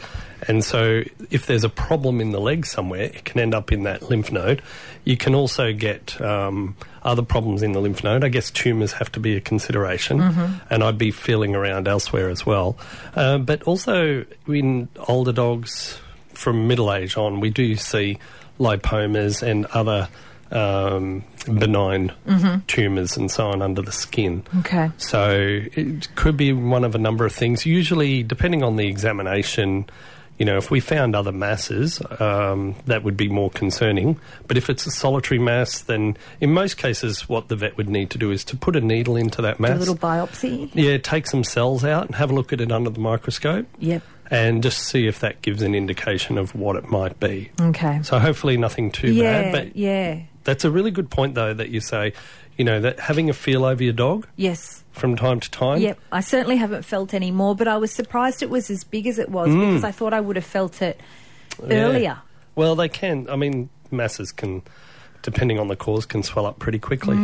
And 0.48 0.64
so, 0.64 1.04
if 1.30 1.46
there's 1.46 1.62
a 1.62 1.68
problem 1.68 2.20
in 2.20 2.32
the 2.32 2.40
leg 2.40 2.66
somewhere, 2.66 3.02
it 3.02 3.24
can 3.24 3.40
end 3.40 3.54
up 3.54 3.70
in 3.70 3.84
that 3.84 4.10
lymph 4.10 4.32
node. 4.32 4.60
You 5.04 5.16
can 5.16 5.36
also 5.36 5.72
get 5.72 6.20
um, 6.20 6.76
other 7.04 7.22
problems 7.22 7.62
in 7.62 7.72
the 7.72 7.80
lymph 7.80 8.02
node. 8.02 8.24
I 8.24 8.28
guess 8.28 8.50
tumours 8.50 8.92
have 8.94 9.12
to 9.12 9.20
be 9.20 9.36
a 9.36 9.40
consideration, 9.40 10.20
and 10.68 10.82
I'd 10.82 10.98
be 10.98 11.12
feeling 11.12 11.54
around 11.54 11.86
elsewhere 11.86 12.28
as 12.28 12.44
well. 12.44 12.76
Uh, 13.14 13.38
but 13.38 13.62
also 13.64 14.24
in 14.48 14.88
older 15.06 15.32
dogs, 15.32 16.00
from 16.34 16.66
middle 16.66 16.92
age 16.92 17.16
on, 17.16 17.38
we 17.38 17.50
do 17.50 17.76
see 17.76 18.18
lipomas 18.58 19.42
and 19.42 19.66
other 19.66 20.08
um, 20.52 21.24
benign 21.46 22.12
tumours 22.66 23.16
and 23.16 23.30
so 23.30 23.48
on 23.48 23.62
under 23.62 23.82
the 23.82 23.92
skin. 23.92 24.44
Okay. 24.60 24.90
So 24.98 25.30
it 25.74 26.14
could 26.14 26.36
be 26.36 26.52
one 26.52 26.84
of 26.84 26.94
a 26.94 26.98
number 26.98 27.24
of 27.24 27.32
things. 27.32 27.64
Usually, 27.66 28.22
depending 28.22 28.62
on 28.62 28.76
the 28.76 28.86
examination, 28.86 29.86
you 30.38 30.46
know, 30.46 30.56
if 30.56 30.70
we 30.70 30.80
found 30.80 31.14
other 31.14 31.32
masses, 31.32 32.00
um, 32.20 32.74
that 32.86 33.04
would 33.04 33.16
be 33.16 33.28
more 33.28 33.50
concerning. 33.50 34.18
But 34.48 34.56
if 34.56 34.68
it's 34.70 34.86
a 34.86 34.90
solitary 34.90 35.38
mass, 35.38 35.80
then 35.82 36.16
in 36.40 36.52
most 36.52 36.76
cases, 36.78 37.28
what 37.28 37.48
the 37.48 37.56
vet 37.56 37.76
would 37.76 37.88
need 37.88 38.10
to 38.10 38.18
do 38.18 38.30
is 38.30 38.44
to 38.46 38.56
put 38.56 38.74
a 38.74 38.80
needle 38.80 39.16
into 39.16 39.42
that 39.42 39.58
Do 39.58 39.62
mass. 39.62 39.76
a 39.76 39.78
little 39.78 39.96
biopsy. 39.96 40.70
yeah, 40.74 40.96
take 40.98 41.26
some 41.26 41.44
cells 41.44 41.84
out 41.84 42.06
and 42.06 42.14
have 42.16 42.30
a 42.30 42.34
look 42.34 42.52
at 42.52 42.60
it 42.60 42.72
under 42.72 42.90
the 42.90 42.98
microscope 43.00 43.66
Yep. 43.78 44.02
and 44.30 44.62
just 44.62 44.78
see 44.78 45.06
if 45.06 45.20
that 45.20 45.42
gives 45.42 45.62
an 45.62 45.74
indication 45.74 46.38
of 46.38 46.54
what 46.54 46.76
it 46.76 46.90
might 46.90 47.20
be. 47.20 47.50
Okay. 47.60 48.00
So 48.02 48.18
hopefully 48.18 48.56
nothing 48.56 48.90
too 48.90 49.12
yeah. 49.12 49.42
bad. 49.42 49.52
But 49.52 49.76
yeah. 49.76 50.22
That's 50.44 50.64
a 50.64 50.70
really 50.70 50.90
good 50.90 51.10
point, 51.10 51.34
though, 51.34 51.54
that 51.54 51.68
you 51.70 51.80
say, 51.80 52.12
you 52.56 52.64
know, 52.64 52.80
that 52.80 53.00
having 53.00 53.30
a 53.30 53.32
feel 53.32 53.64
over 53.64 53.82
your 53.82 53.92
dog 53.92 54.26
Yes. 54.36 54.84
from 54.92 55.16
time 55.16 55.40
to 55.40 55.50
time. 55.50 55.80
Yep. 55.80 55.98
I 56.10 56.20
certainly 56.20 56.56
haven't 56.56 56.84
felt 56.84 57.14
any 57.14 57.30
more, 57.30 57.54
but 57.56 57.66
I 57.68 57.76
was 57.78 57.90
surprised 57.92 58.42
it 58.42 58.50
was 58.50 58.70
as 58.70 58.84
big 58.84 59.06
as 59.06 59.18
it 59.18 59.28
was 59.30 59.48
Mm. 59.48 59.60
because 59.68 59.84
I 59.84 59.90
thought 59.92 60.12
I 60.12 60.20
would 60.20 60.36
have 60.36 60.44
felt 60.44 60.82
it 60.82 61.00
Yeah. 61.66 61.74
earlier. 61.76 62.18
Well, 62.54 62.74
they 62.76 62.88
can. 62.88 63.26
I 63.30 63.36
mean, 63.36 63.70
masses 63.90 64.32
can, 64.32 64.62
depending 65.22 65.58
on 65.58 65.68
the 65.68 65.76
cause, 65.76 66.04
can 66.06 66.22
swell 66.22 66.46
up 66.46 66.58
pretty 66.58 66.78
quickly. 66.78 67.16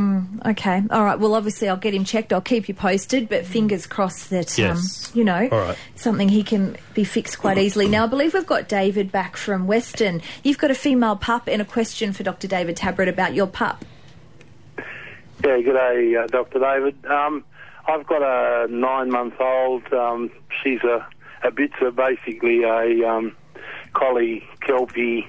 Okay. 0.46 0.82
All 0.90 1.04
right. 1.04 1.18
Well, 1.18 1.34
obviously, 1.34 1.68
I'll 1.68 1.76
get 1.76 1.92
him 1.94 2.04
checked. 2.04 2.32
I'll 2.32 2.40
keep 2.40 2.68
you 2.68 2.74
posted, 2.74 3.28
but 3.28 3.44
fingers 3.44 3.86
crossed 3.86 4.30
that, 4.30 4.56
Yes. 4.56 5.10
um, 5.12 5.18
you 5.18 5.24
know, 5.24 5.48
All 5.50 5.58
right. 5.58 5.76
something 5.96 6.28
he 6.28 6.42
can 6.42 6.76
be 6.94 7.04
fixed 7.04 7.38
quite 7.38 7.58
easily. 7.58 7.88
Now, 7.88 8.04
I 8.04 8.06
believe 8.06 8.34
we've 8.34 8.46
got 8.46 8.68
David 8.68 9.10
back 9.12 9.36
from 9.36 9.66
Weston. 9.66 10.22
You've 10.42 10.58
got 10.58 10.70
a 10.70 10.74
female 10.74 11.16
pup 11.16 11.48
and 11.48 11.60
a 11.60 11.64
question 11.64 12.12
for 12.12 12.22
Dr. 12.22 12.46
David 12.48 12.76
Tabrett 12.76 13.08
about 13.08 13.34
your 13.34 13.46
pup. 13.46 13.84
Yeah, 15.44 15.60
good 15.60 15.72
day, 15.74 16.16
uh, 16.16 16.26
Dr. 16.26 16.58
David. 16.58 16.96
Um, 17.06 17.44
I've 17.86 18.06
got 18.06 18.22
a 18.22 18.66
nine-month-old. 18.70 19.92
Um, 19.92 20.30
she's 20.62 20.82
a 20.84 21.06
a 21.44 21.52
Bitzer, 21.52 21.94
basically 21.94 22.64
a 22.64 23.08
um, 23.08 23.36
collie 23.92 24.44
kelpie 24.60 25.24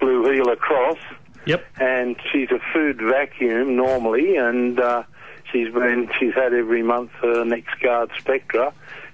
blue 0.00 0.28
heeler 0.28 0.56
cross, 0.56 0.98
Yep. 1.46 1.64
and 1.80 2.16
she's 2.32 2.50
a 2.50 2.60
food 2.72 3.00
vacuum 3.00 3.76
normally, 3.76 4.36
and 4.36 4.78
uh, 4.80 5.02
she's 5.52 5.72
been 5.72 6.10
she's 6.18 6.34
had 6.34 6.52
every 6.52 6.82
month 6.82 7.10
her 7.22 7.44
NexGard 7.44 8.10
Spectra. 8.18 8.72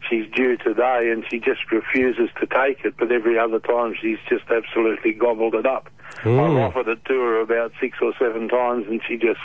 She's 0.08 0.30
due 0.32 0.56
today, 0.56 1.10
and 1.10 1.24
she 1.30 1.38
just 1.38 1.70
refuses 1.70 2.30
to 2.40 2.46
take 2.46 2.84
it. 2.84 2.96
But 2.96 3.12
every 3.12 3.38
other 3.38 3.60
time, 3.60 3.94
she's 4.00 4.18
just 4.28 4.44
absolutely 4.50 5.12
gobbled 5.12 5.54
it 5.54 5.66
up. 5.66 5.90
I've 6.24 6.26
offered 6.26 6.88
it 6.88 7.04
to 7.04 7.14
her 7.14 7.40
about 7.40 7.72
six 7.80 7.98
or 8.02 8.12
seven 8.18 8.48
times, 8.48 8.86
and 8.88 9.00
she 9.06 9.16
just 9.16 9.40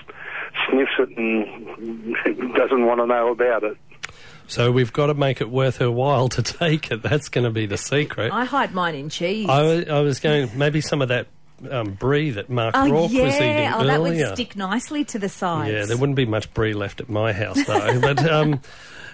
sniffs 0.68 0.92
it 0.98 1.10
and 1.18 2.16
doesn't 2.56 2.86
want 2.86 3.00
to 3.02 3.06
know 3.06 3.30
about 3.32 3.64
it. 3.64 3.78
So 4.48 4.72
we've 4.72 4.94
got 4.94 5.08
to 5.08 5.14
make 5.14 5.42
it 5.42 5.50
worth 5.50 5.78
her 5.78 5.92
while 5.92 6.30
to 6.30 6.42
take 6.44 6.92
it. 6.92 7.02
That's 7.02 7.30
going 7.30 7.46
to 7.46 7.52
be 7.52 7.66
the 7.66 7.78
secret. 7.78 8.32
I 8.32 8.46
hide 8.46 8.74
mine 8.74 8.96
in 8.96 9.10
cheese. 9.10 9.48
I, 9.50 9.84
I 9.84 10.02
was 10.02 10.20
going 10.20 10.50
maybe 10.58 10.82
some 10.82 11.02
of 11.02 11.10
that 11.10 11.28
um, 11.70 11.94
brie 11.94 12.32
that 12.32 12.50
Mark 12.50 12.76
oh, 12.78 12.90
Rourke 12.90 13.12
yeah. 13.12 13.24
was 13.24 13.36
eating 13.36 13.74
oh, 13.74 13.84
that 13.86 14.00
earlier. 14.00 14.28
would 14.28 14.36
stick 14.36 14.56
nicely 14.56 15.04
to 15.06 15.20
the 15.20 15.30
sides. 15.30 15.72
Yeah, 15.72 15.86
there 15.86 15.98
wouldn't 15.98 16.16
be 16.16 16.26
much 16.26 16.54
brie 16.54 16.74
left 16.74 17.02
at 17.02 17.10
my 17.10 17.34
house 17.34 17.64
though. 17.66 18.00
but 18.02 18.28
um, 18.30 18.62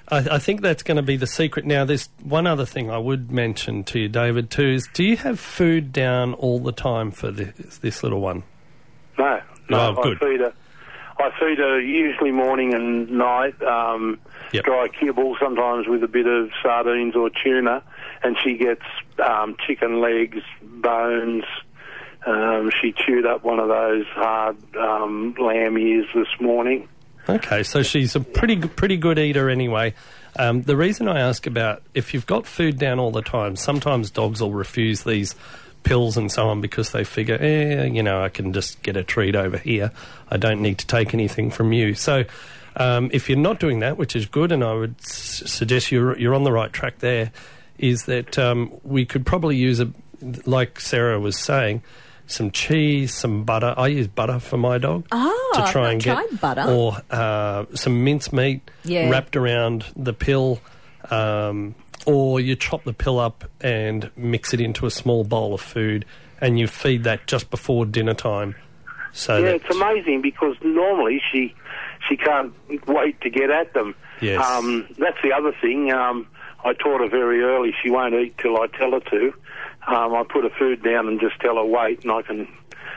I, 0.10 0.18
I 0.32 0.40
think 0.40 0.62
that's 0.62 0.84
going 0.84 0.98
to 0.98 1.04
be 1.04 1.18
the 1.18 1.28
secret. 1.28 1.66
Now, 1.66 1.86
there's 1.86 2.10
one 2.24 2.48
other 2.48 2.66
thing 2.66 2.90
I 2.90 2.98
would 2.98 3.32
mention 3.32 3.84
to 3.86 4.00
you, 4.00 4.10
David, 4.10 4.50
too. 4.50 4.70
Is 4.70 4.88
do 4.94 5.04
you 5.04 5.18
have 5.18 5.40
food 5.40 5.94
down 5.94 6.34
all 6.34 6.60
the 6.60 6.74
time 6.74 7.12
for 7.12 7.32
this, 7.32 7.78
this 7.78 8.04
little 8.04 8.22
one? 8.22 8.44
No, 9.18 9.42
no. 9.70 9.96
Oh, 9.98 10.04
good. 10.04 10.18
I 10.18 10.26
feed 10.26 10.40
her. 10.40 10.54
I 11.20 11.30
feed 11.40 11.58
her 11.60 11.80
usually 11.80 12.32
morning 12.32 12.74
and 12.74 13.12
night. 13.12 13.62
Um, 13.62 14.20
Yep. 14.54 14.66
Dry 14.66 14.88
kibble, 14.90 15.38
sometimes 15.40 15.88
with 15.88 16.04
a 16.04 16.10
bit 16.10 16.28
of 16.28 16.50
sardines 16.62 17.16
or 17.16 17.30
tuna, 17.30 17.82
and 18.22 18.36
she 18.44 18.58
gets 18.58 18.84
um, 19.26 19.56
chicken 19.66 20.02
legs, 20.02 20.44
bones. 20.62 21.46
Um, 22.26 22.72
she 22.82 22.92
chewed 22.92 23.26
up 23.26 23.44
one 23.44 23.60
of 23.60 23.68
those 23.68 24.06
hard 24.08 24.58
um, 24.76 25.36
lamb 25.40 25.78
ears 25.78 26.08
this 26.14 26.28
morning. 26.40 26.88
Okay, 27.28 27.64
so 27.64 27.84
she's 27.84 28.16
a 28.16 28.20
pretty 28.20 28.58
pretty 28.58 28.98
good 28.98 29.18
eater 29.20 29.50
anyway. 29.50 29.94
Um, 30.38 30.62
the 30.64 30.78
reason 30.78 31.08
I 31.08 31.20
ask 31.20 31.46
about 31.48 31.84
if 31.94 32.14
you've 32.14 32.26
got 32.26 32.46
food 32.48 32.78
down 32.78 33.00
all 33.00 33.12
the 33.12 33.22
time, 33.22 33.56
sometimes 33.56 34.12
dogs 34.12 34.42
will 34.42 34.54
refuse 34.54 35.04
these 35.04 35.36
pills 35.84 36.16
and 36.16 36.32
so 36.32 36.48
on 36.48 36.62
because 36.62 36.92
they 36.92 37.04
figure, 37.04 37.38
eh, 37.40 37.86
you 37.86 38.04
know, 38.04 38.24
I 38.24 38.30
can 38.30 38.54
just 38.54 38.82
get 38.84 38.96
a 38.98 39.04
treat 39.04 39.36
over 39.36 39.58
here. 39.58 39.92
I 40.30 40.38
don't 40.38 40.62
need 40.62 40.78
to 40.80 40.88
take 40.88 41.14
anything 41.14 41.52
from 41.52 41.74
you. 41.74 41.94
So. 41.96 42.26
Um, 42.78 43.10
if 43.12 43.28
you're 43.28 43.38
not 43.38 43.60
doing 43.60 43.80
that, 43.82 43.98
which 43.98 44.16
is 44.16 44.26
good, 44.28 44.54
and 44.54 44.64
I 44.64 44.74
would 44.74 44.96
s- 45.02 45.44
suggest 45.46 45.92
you're 45.92 46.18
you're 46.18 46.34
on 46.34 46.46
the 46.46 46.54
right 46.54 46.72
track 46.72 47.00
there, 47.00 47.34
is 47.78 48.06
that 48.06 48.40
um, 48.40 48.72
we 48.84 49.06
could 49.06 49.26
probably 49.26 49.58
use 49.58 49.82
a, 49.82 49.92
like 50.46 50.80
Sarah 50.80 51.20
was 51.20 51.38
saying, 51.38 51.84
some 52.32 52.52
cheese, 52.52 53.14
some 53.14 53.44
butter. 53.44 53.74
I 53.78 53.88
use 53.88 54.08
butter 54.08 54.40
for 54.40 54.58
my 54.58 54.78
dog 54.78 55.06
Ah, 55.12 55.32
to 55.54 55.62
I've 55.64 55.72
try 55.72 55.92
and 55.92 56.02
get 56.02 56.16
tried 56.16 56.40
butter. 56.42 56.72
or 56.72 56.98
uh, 57.12 57.66
some 57.76 58.04
mincemeat 58.04 58.62
Yeah. 58.84 59.10
wrapped 59.10 59.36
around 59.36 59.86
the 59.96 60.14
pill, 60.14 60.60
um, 61.10 61.76
or 62.06 62.40
you 62.40 62.56
chop 62.56 62.84
the 62.84 62.94
pill 62.94 63.20
up 63.20 63.44
and 63.62 64.10
mix 64.16 64.54
it 64.54 64.62
into 64.62 64.86
a 64.86 64.92
small 64.92 65.24
bowl 65.24 65.54
of 65.54 65.62
food, 65.62 66.06
and 66.40 66.58
you 66.60 66.68
feed 66.68 67.04
that 67.04 67.28
just 67.28 67.50
before 67.52 67.86
dinner 67.86 68.14
time. 68.14 68.56
So 69.14 69.38
yeah, 69.38 69.44
that, 69.44 69.56
it's 69.56 69.76
amazing 69.76 70.22
because 70.22 70.56
normally 70.64 71.22
she 71.32 71.54
she 72.10 72.16
can't 72.18 72.54
wait 72.88 73.20
to 73.22 73.30
get 73.30 73.50
at 73.52 73.74
them. 73.74 73.94
Yes. 74.22 74.44
Um, 74.46 74.88
that's 74.98 75.18
the 75.24 75.34
other 75.34 75.52
thing. 75.62 75.92
Um, 75.92 76.28
I 76.64 76.74
taught 76.74 77.02
her 77.02 77.10
very 77.10 77.42
early. 77.42 77.74
She 77.84 77.90
won't 77.90 78.14
eat 78.14 78.38
till 78.38 78.58
I 78.60 78.68
tell 78.68 78.92
her 78.92 79.00
to. 79.00 79.34
Um, 79.88 80.14
I 80.14 80.24
put 80.24 80.44
her 80.44 80.52
food 80.58 80.84
down 80.84 81.08
and 81.08 81.20
just 81.20 81.40
tell 81.40 81.56
her 81.56 81.66
wait, 81.66 82.04
and 82.04 82.12
I 82.12 82.22
can 82.22 82.48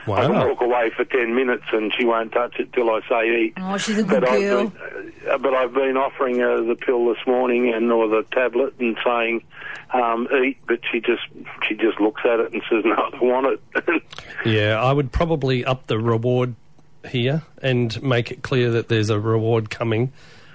I 0.07 0.21
can 0.27 0.33
walk 0.49 0.61
away 0.61 0.91
for 0.95 1.03
ten 1.05 1.33
minutes 1.33 1.63
and 1.71 1.91
she 1.97 2.05
won't 2.05 2.31
touch 2.31 2.59
it 2.59 2.71
till 2.73 2.89
I 2.91 2.99
say 3.09 3.45
eat. 3.45 3.53
Oh, 3.57 3.77
she's 3.77 3.97
a 3.97 4.03
good 4.03 4.21
But 4.21 4.29
I've, 4.29 4.41
girl. 4.41 4.67
been, 4.67 5.13
uh, 5.31 5.37
but 5.39 5.53
I've 5.55 5.73
been 5.73 5.97
offering 5.97 6.39
her 6.39 6.61
the 6.63 6.75
pill 6.75 7.07
this 7.07 7.25
morning 7.25 7.73
and 7.73 7.91
or 7.91 8.07
the 8.07 8.23
tablet 8.31 8.75
and 8.79 8.95
saying 9.03 9.43
um, 9.93 10.27
eat, 10.43 10.57
but 10.67 10.79
she 10.91 10.99
just 10.99 11.23
she 11.67 11.75
just 11.75 11.99
looks 11.99 12.21
at 12.23 12.39
it 12.39 12.53
and 12.53 12.61
says 12.69 12.83
no, 12.85 12.93
I 12.93 13.09
don't 13.11 13.21
want 13.21 13.59
it. 13.75 14.03
yeah, 14.45 14.79
I 14.81 14.93
would 14.93 15.11
probably 15.11 15.65
up 15.65 15.87
the 15.87 15.97
reward 15.97 16.53
here 17.09 17.41
and 17.61 18.01
make 18.03 18.31
it 18.31 18.41
clear 18.43 18.71
that 18.71 18.89
there's 18.89 19.09
a 19.09 19.19
reward 19.19 19.69
coming 19.69 20.11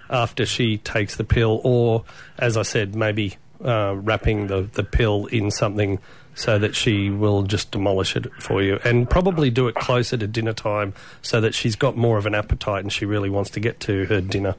after 0.08 0.44
she 0.46 0.78
takes 0.78 1.16
the 1.16 1.24
pill, 1.24 1.60
or 1.64 2.04
as 2.38 2.56
I 2.56 2.62
said, 2.62 2.94
maybe 2.96 3.36
uh, 3.64 3.94
wrapping 3.96 4.48
the, 4.48 4.62
the 4.62 4.82
pill 4.82 5.26
in 5.26 5.50
something 5.50 5.98
so 6.40 6.58
that 6.58 6.74
she 6.74 7.10
will 7.10 7.42
just 7.42 7.70
demolish 7.70 8.16
it 8.16 8.26
for 8.40 8.62
you, 8.62 8.80
and 8.82 9.08
probably 9.10 9.50
do 9.50 9.68
it 9.68 9.74
closer 9.74 10.16
to 10.16 10.26
dinner 10.26 10.54
time 10.54 10.94
so 11.20 11.38
that 11.40 11.54
she's 11.54 11.76
got 11.76 11.98
more 11.98 12.16
of 12.16 12.24
an 12.24 12.34
appetite 12.34 12.82
and 12.82 12.90
she 12.90 13.04
really 13.04 13.28
wants 13.28 13.50
to 13.50 13.60
get 13.60 13.78
to 13.80 14.06
her 14.06 14.22
dinner. 14.22 14.54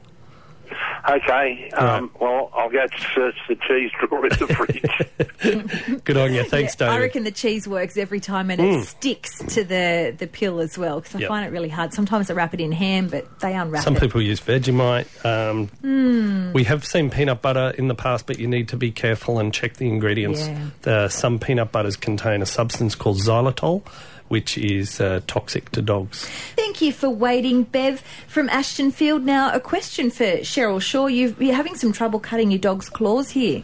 Okay, 1.08 1.70
um, 1.70 2.10
well 2.20 2.50
I'll 2.54 2.70
go 2.70 2.86
to 2.86 3.00
search 3.14 3.36
the 3.48 3.56
cheese 3.56 3.90
drawer 4.00 4.24
in 4.26 4.30
the 4.38 4.46
fridge. 4.54 6.02
Good 6.04 6.16
on 6.16 6.32
you. 6.34 6.44
Thanks, 6.44 6.74
Yeah, 6.78 6.86
David. 6.86 6.92
I 6.94 6.98
reckon 7.00 7.24
the 7.24 7.30
cheese 7.30 7.66
works 7.68 7.96
every 7.96 8.20
time 8.20 8.50
and 8.50 8.60
it 8.60 8.84
sticks 8.86 9.38
to 9.54 9.64
the, 9.64 10.14
the 10.16 10.26
pill 10.26 10.60
as 10.60 10.78
well 10.78 11.00
because 11.00 11.14
I 11.16 11.18
Yep. 11.20 11.28
find 11.28 11.46
it 11.46 11.50
really 11.52 11.68
hard. 11.68 11.92
Sometimes 11.92 12.30
I 12.30 12.34
wrap 12.34 12.54
it 12.54 12.60
in 12.60 12.72
ham, 12.72 13.08
but 13.08 13.40
they 13.40 13.54
unwrap 13.54 13.84
Some 13.84 13.96
it. 13.96 14.00
people 14.00 14.20
use 14.22 14.40
Vegemite. 14.40 15.06
Um, 15.24 15.68
Hmm. 15.82 16.52
We 16.52 16.64
have 16.64 16.84
seen 16.84 17.10
peanut 17.10 17.42
butter 17.42 17.72
in 17.76 17.88
the 17.88 17.94
past, 17.94 18.26
but 18.26 18.38
you 18.38 18.46
need 18.46 18.68
to 18.68 18.76
be 18.76 18.90
careful 18.90 19.38
and 19.38 19.52
check 19.52 19.74
the 19.74 19.88
ingredients. 19.88 20.46
Yeah. 20.46 20.66
The, 20.82 21.08
some 21.08 21.38
peanut 21.38 21.72
butters 21.72 21.96
contain 21.96 22.42
a 22.42 22.46
substance 22.46 22.94
called 22.94 23.18
xylitol, 23.18 23.82
which 24.32 24.56
is 24.56 24.98
uh, 24.98 25.20
toxic 25.26 25.68
to 25.72 25.82
dogs. 25.82 26.26
Thank 26.56 26.80
you 26.80 26.90
for 26.90 27.10
waiting, 27.10 27.64
Bev 27.64 28.00
from 28.26 28.48
Ashtonfield. 28.48 29.24
Now, 29.24 29.52
a 29.52 29.60
question 29.60 30.10
for 30.10 30.24
Cheryl 30.38 30.80
Shaw. 30.80 31.06
You've, 31.06 31.40
you're 31.40 31.54
having 31.54 31.74
some 31.74 31.92
trouble 31.92 32.18
cutting 32.18 32.50
your 32.50 32.58
dog's 32.58 32.88
claws 32.88 33.28
here. 33.28 33.62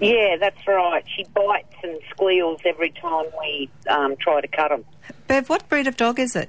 Yeah, 0.00 0.38
that's 0.40 0.66
right. 0.66 1.04
She 1.14 1.24
bites 1.34 1.74
and 1.82 2.00
squeals 2.08 2.58
every 2.64 2.90
time 2.92 3.26
we 3.38 3.68
um, 3.90 4.16
try 4.16 4.40
to 4.40 4.48
cut 4.48 4.70
them. 4.70 4.86
Bev, 5.26 5.50
what 5.50 5.68
breed 5.68 5.86
of 5.86 5.98
dog 5.98 6.18
is 6.18 6.34
it? 6.34 6.48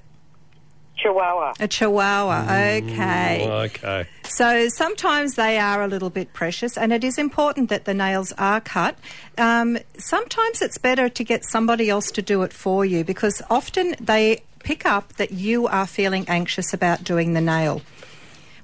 Chihuahua. 1.02 1.54
A 1.60 1.68
Chihuahua. 1.68 2.44
Okay. 2.44 3.48
Okay. 3.48 4.08
So 4.24 4.68
sometimes 4.70 5.36
they 5.36 5.58
are 5.58 5.82
a 5.82 5.88
little 5.88 6.10
bit 6.10 6.34
precious, 6.34 6.78
and 6.78 6.94
it 6.94 7.04
is 7.04 7.18
important 7.18 7.70
that 7.70 7.86
the 7.86 7.94
nails 7.94 8.32
are 8.38 8.62
cut. 8.62 8.98
Um, 9.38 9.78
sometimes 9.98 10.62
it's 10.62 10.78
better 10.78 11.10
to 11.10 11.24
get 11.24 11.44
somebody 11.46 11.90
else 11.90 12.12
to 12.12 12.22
do 12.22 12.44
it 12.44 12.54
for 12.54 12.86
you 12.86 13.04
because 13.04 13.42
often 13.50 13.96
they 14.00 14.42
pick 14.64 14.86
up 14.86 15.14
that 15.14 15.32
you 15.32 15.68
are 15.68 15.88
feeling 15.88 16.26
anxious 16.28 16.74
about 16.74 17.04
doing 17.04 17.34
the 17.34 17.42
nail. 17.42 17.82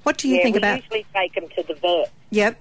What 0.02 0.18
do 0.18 0.28
you 0.28 0.36
yeah, 0.36 0.42
think 0.42 0.54
we 0.54 0.58
about? 0.58 0.82
usually 0.82 1.06
take 1.14 1.34
them 1.34 1.48
to 1.56 1.62
the 1.62 1.74
vet. 1.74 2.12
Yep. 2.30 2.60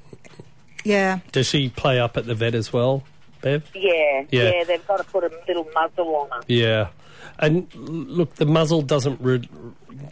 Yeah. 0.84 1.20
Does 1.32 1.48
she 1.48 1.70
play 1.70 2.00
up 2.00 2.18
at 2.18 2.26
the 2.26 2.36
vet 2.36 2.56
as 2.56 2.72
well, 2.72 3.04
Bev? 3.46 3.64
Yeah, 3.76 4.24
Yeah. 4.32 4.50
yeah, 4.50 4.64
they've 4.64 4.88
got 4.88 4.98
to 4.98 5.04
put 5.04 5.24
a 5.24 5.32
little 5.48 5.68
muzzle 5.76 6.16
on 6.16 6.30
her. 6.32 6.44
Yeah. 6.48 6.88
And 7.38 7.68
look, 7.76 8.36
the 8.36 8.46
muzzle 8.48 8.82
doesn't 8.82 9.22
re- 9.22 9.48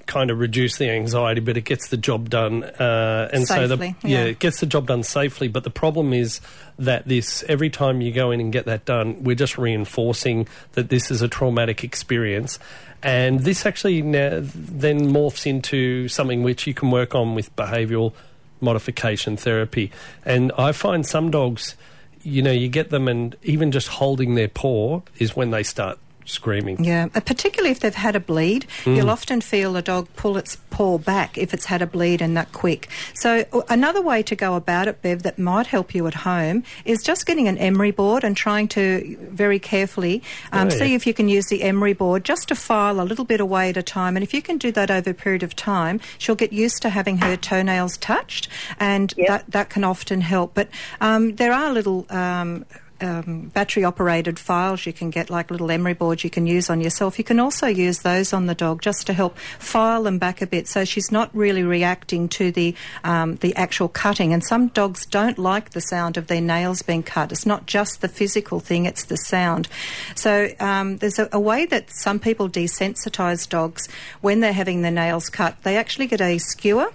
kind 0.06 0.30
of 0.30 0.38
reduce 0.38 0.78
the 0.78 0.90
anxiety, 0.92 1.42
but 1.42 1.58
it 1.58 1.62
gets 1.62 1.88
the 1.90 1.98
job 1.98 2.30
done. 2.30 2.64
Uh, 2.64 3.30
and 3.34 3.48
so, 3.48 3.66
the, 3.68 3.78
yeah, 3.88 3.94
yeah. 4.04 4.24
it 4.26 4.38
gets 4.40 4.60
the 4.60 4.68
job 4.68 4.86
done 4.86 5.02
safely. 5.02 5.48
But 5.48 5.64
the 5.64 5.72
problem 5.72 6.14
is 6.14 6.42
that 6.78 7.06
this 7.06 7.44
every 7.50 7.72
time 7.72 8.02
you 8.02 8.12
go 8.12 8.30
in 8.30 8.40
and 8.40 8.54
get 8.54 8.66
that 8.66 8.86
done, 8.86 9.24
we're 9.24 9.36
just 9.36 9.58
reinforcing 9.58 10.48
that 10.74 10.90
this 10.90 11.10
is 11.10 11.24
a 11.24 11.28
traumatic 11.28 11.84
experience. 11.84 12.60
And 13.02 13.40
this 13.40 13.66
actually 13.66 14.04
now, 14.04 14.42
then 14.44 15.10
morphs 15.12 15.48
into 15.48 16.08
something 16.10 16.44
which 16.44 16.68
you 16.68 16.76
can 16.76 16.92
work 16.92 17.16
on 17.16 17.34
with 17.34 17.56
behavioural 17.56 18.14
modification 18.62 19.38
therapy. 19.38 19.92
And 20.24 20.52
I 20.58 20.72
find 20.72 21.06
some 21.06 21.32
dogs, 21.32 21.76
you 22.24 22.42
know, 22.42 22.52
you 22.52 22.70
get 22.70 22.90
them 22.90 23.08
and 23.08 23.36
even 23.44 23.72
just 23.72 23.88
holding 23.88 24.36
their 24.36 24.48
paw 24.48 25.02
is 25.20 25.36
when 25.36 25.52
they 25.52 25.64
start 25.64 26.00
screaming. 26.26 26.84
Yeah, 26.84 27.08
uh, 27.16 27.20
particularly 27.20 27.72
if 27.72 27.80
they've 27.80 27.94
had 27.94 28.16
a 28.16 28.20
bleed, 28.20 28.66
you'll 28.86 29.10
often 29.10 29.42
feel 29.42 29.76
a 29.76 29.82
dog 29.82 30.08
pull 30.16 30.38
its 30.38 30.56
paw 30.70 30.98
back 30.98 31.38
if 31.38 31.54
it's 31.54 31.66
had 31.66 31.82
a 31.82 31.88
bleed 31.88 32.22
and 32.22 32.36
that 32.38 32.52
quick. 32.52 32.88
So 33.14 33.46
another 33.70 34.02
way 34.02 34.24
to 34.24 34.36
go 34.36 34.56
about 34.56 34.88
it, 34.88 35.02
Bev, 35.02 35.24
that 35.24 35.38
might 35.38 35.68
help 35.68 35.94
you 35.94 36.08
at 36.08 36.14
home 36.16 36.64
is 36.86 37.04
just 37.04 37.26
getting 37.26 37.48
an 37.48 37.58
emery 37.58 37.92
board 37.92 38.24
and 38.24 38.36
trying 38.36 38.68
to 38.70 39.18
very 39.32 39.60
carefully 39.60 40.24
um, 40.52 40.68
Oh, 40.68 40.72
yeah. 40.72 40.78
see 40.80 40.94
if 40.96 41.06
you 41.06 41.14
can 41.14 41.30
use 41.30 41.48
the 41.48 41.64
emery 41.64 41.94
board 41.94 42.24
just 42.24 42.48
to 42.48 42.56
file 42.56 43.00
a 43.00 43.04
little 43.04 43.26
bit 43.26 43.40
away 43.40 43.70
at 43.70 43.78
a 43.78 43.84
time. 43.84 44.16
And 44.18 44.24
if 44.24 44.34
you 44.34 44.42
can 44.42 44.58
do 44.58 44.72
that 44.72 44.90
over 44.90 45.12
a 45.12 45.14
period 45.14 45.44
of 45.44 45.56
time, 45.56 46.00
she'll 46.18 46.36
get 46.36 46.54
used 46.54 46.82
to 46.84 46.90
having 46.90 47.18
her 47.18 47.36
toenails 47.38 47.98
touched, 47.98 48.48
and 48.80 49.14
Yep. 49.18 49.28
that 49.28 49.44
that 49.52 49.70
can 49.70 49.84
often 49.84 50.22
help. 50.22 50.54
But 50.54 50.70
um, 51.02 51.36
there 51.36 51.54
are 51.54 51.72
little. 51.72 52.06
Um, 52.10 52.66
um, 53.04 53.52
battery 53.54 53.84
operated 53.84 54.40
files 54.40 54.86
you 54.86 54.94
can 54.94 55.10
get, 55.10 55.30
like 55.30 55.52
little 55.52 55.70
emery 55.70 55.94
boards 55.94 56.24
you 56.24 56.30
can 56.30 56.48
use 56.48 56.70
on 56.70 56.82
yourself. 56.82 57.18
You 57.18 57.24
can 57.24 57.40
also 57.40 57.68
use 57.68 58.00
those 58.00 58.34
on 58.34 58.46
the 58.46 58.56
dog 58.56 58.82
just 58.82 59.06
to 59.08 59.14
help 59.14 59.38
file 59.38 60.04
them 60.04 60.18
back 60.18 60.42
a 60.42 60.48
bit 60.48 60.68
so 60.68 60.86
she's 60.86 61.12
not 61.12 61.30
really 61.36 61.64
reacting 61.64 62.30
to 62.30 62.52
the, 62.52 62.76
um, 63.04 63.36
the 63.38 63.56
actual 63.56 63.88
cutting. 63.88 64.34
And 64.34 64.44
some 64.44 64.68
dogs 64.70 65.06
don't 65.06 65.38
like 65.38 65.72
the 65.72 65.82
sound 65.82 66.18
of 66.18 66.28
their 66.28 66.42
nails 66.42 66.82
being 66.82 67.04
cut. 67.04 67.32
It's 67.32 67.46
not 67.46 67.66
just 67.66 68.02
the 68.02 68.08
physical 68.08 68.60
thing, 68.60 68.86
it's 68.86 69.06
the 69.06 69.18
sound. 69.18 69.68
So 70.16 70.50
um, 70.60 70.98
there's 70.98 71.20
a, 71.20 71.30
a 71.32 71.40
way 71.40 71.66
that 71.66 71.92
some 71.92 72.20
people 72.20 72.50
desensitise 72.50 73.48
dogs 73.48 73.88
when 74.22 74.40
they're 74.40 74.54
having 74.54 74.82
their 74.82 74.92
nails 74.92 75.30
cut. 75.30 75.62
They 75.64 75.78
actually 75.78 76.08
get 76.08 76.22
a 76.22 76.38
skewer 76.38 76.92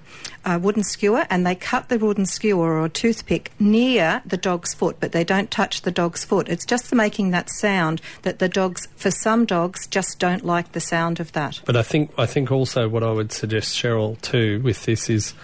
a 0.55 0.59
wooden 0.59 0.83
skewer 0.85 1.26
and 1.31 1.47
they 1.47 1.55
cut 1.55 1.88
the 1.88 1.99
wooden 1.99 2.26
skewer 2.26 2.78
or 2.78 2.85
a 2.85 2.88
toothpick 2.88 3.52
near 3.59 4.23
the 4.26 4.37
dog's 4.37 4.75
foot, 4.75 4.97
but 5.00 5.12
they 5.12 5.25
don't 5.25 5.50
touch 5.50 5.83
the 5.83 5.90
dog's 5.90 6.25
foot. 6.25 6.49
It's 6.49 6.64
just 6.67 6.95
making 6.95 7.31
that 7.31 7.50
sound 7.50 8.00
that 8.23 8.38
the 8.38 8.49
dogs, 8.49 8.88
for 8.97 9.11
some 9.11 9.45
dogs, 9.45 9.87
just 9.87 10.19
don't 10.19 10.45
like 10.45 10.73
the 10.73 10.81
sound 10.81 11.21
of 11.21 11.33
that. 11.33 11.61
But 11.64 11.76
I 11.76 11.83
think 11.83 12.11
I 12.19 12.26
think 12.26 12.50
also 12.52 12.88
what 12.88 13.02
I 13.02 13.11
would 13.11 13.33
suggest, 13.33 13.75
Cheryl, 13.76 14.21
too, 14.21 14.61
with 14.62 14.85
this 14.85 15.09
is 15.11 15.35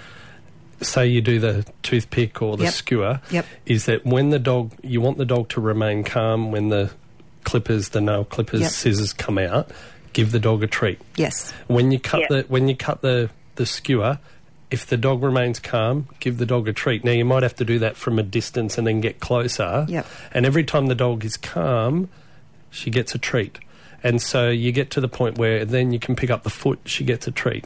say 0.80 1.06
you 1.06 1.20
do 1.20 1.38
the 1.38 1.64
toothpick 1.82 2.42
or 2.42 2.56
the 2.56 2.64
Yep. 2.64 2.72
skewer, 2.72 3.20
Yep. 3.30 3.46
is 3.66 3.86
that 3.86 4.04
when 4.04 4.30
the 4.30 4.38
dog 4.38 4.72
you 4.82 5.00
want 5.00 5.18
the 5.18 5.24
dog 5.24 5.48
to 5.50 5.60
remain 5.60 6.04
calm 6.04 6.50
when 6.52 6.68
the 6.68 6.90
clippers, 7.44 7.90
the 7.90 8.00
nail 8.00 8.24
clippers, 8.24 8.60
Yep. 8.62 8.70
scissors 8.70 9.12
come 9.12 9.38
out, 9.38 9.70
give 10.12 10.32
the 10.32 10.40
dog 10.40 10.62
a 10.62 10.66
treat. 10.66 11.00
Yes. 11.16 11.52
When 11.68 11.90
you 11.92 11.98
cut 11.98 12.20
Yeah. 12.22 12.26
the 12.30 12.44
when 12.48 12.68
you 12.68 12.76
cut 12.76 13.00
the, 13.02 13.30
the 13.56 13.66
skewer, 13.66 14.18
if 14.70 14.86
the 14.86 14.96
dog 14.96 15.22
remains 15.22 15.58
calm, 15.58 16.08
give 16.20 16.38
the 16.38 16.46
dog 16.46 16.68
a 16.68 16.72
treat. 16.72 17.04
Now 17.04 17.12
you 17.12 17.24
might 17.24 17.42
have 17.42 17.54
to 17.56 17.64
do 17.64 17.78
that 17.80 17.96
from 17.96 18.18
a 18.18 18.22
distance 18.22 18.78
and 18.78 18.86
then 18.86 19.00
get 19.00 19.20
closer. 19.20 19.86
Yep. 19.88 20.06
And 20.32 20.46
every 20.46 20.64
time 20.64 20.86
the 20.86 20.94
dog 20.94 21.24
is 21.24 21.36
calm, 21.36 22.08
she 22.70 22.90
gets 22.90 23.14
a 23.14 23.18
treat. 23.18 23.58
And 24.02 24.20
so 24.20 24.50
you 24.50 24.72
get 24.72 24.90
to 24.90 25.00
the 25.00 25.08
point 25.08 25.38
where 25.38 25.64
then 25.64 25.92
you 25.92 25.98
can 25.98 26.16
pick 26.16 26.30
up 26.30 26.42
the 26.42 26.50
foot, 26.50 26.80
she 26.84 27.04
gets 27.04 27.26
a 27.26 27.30
treat. 27.30 27.64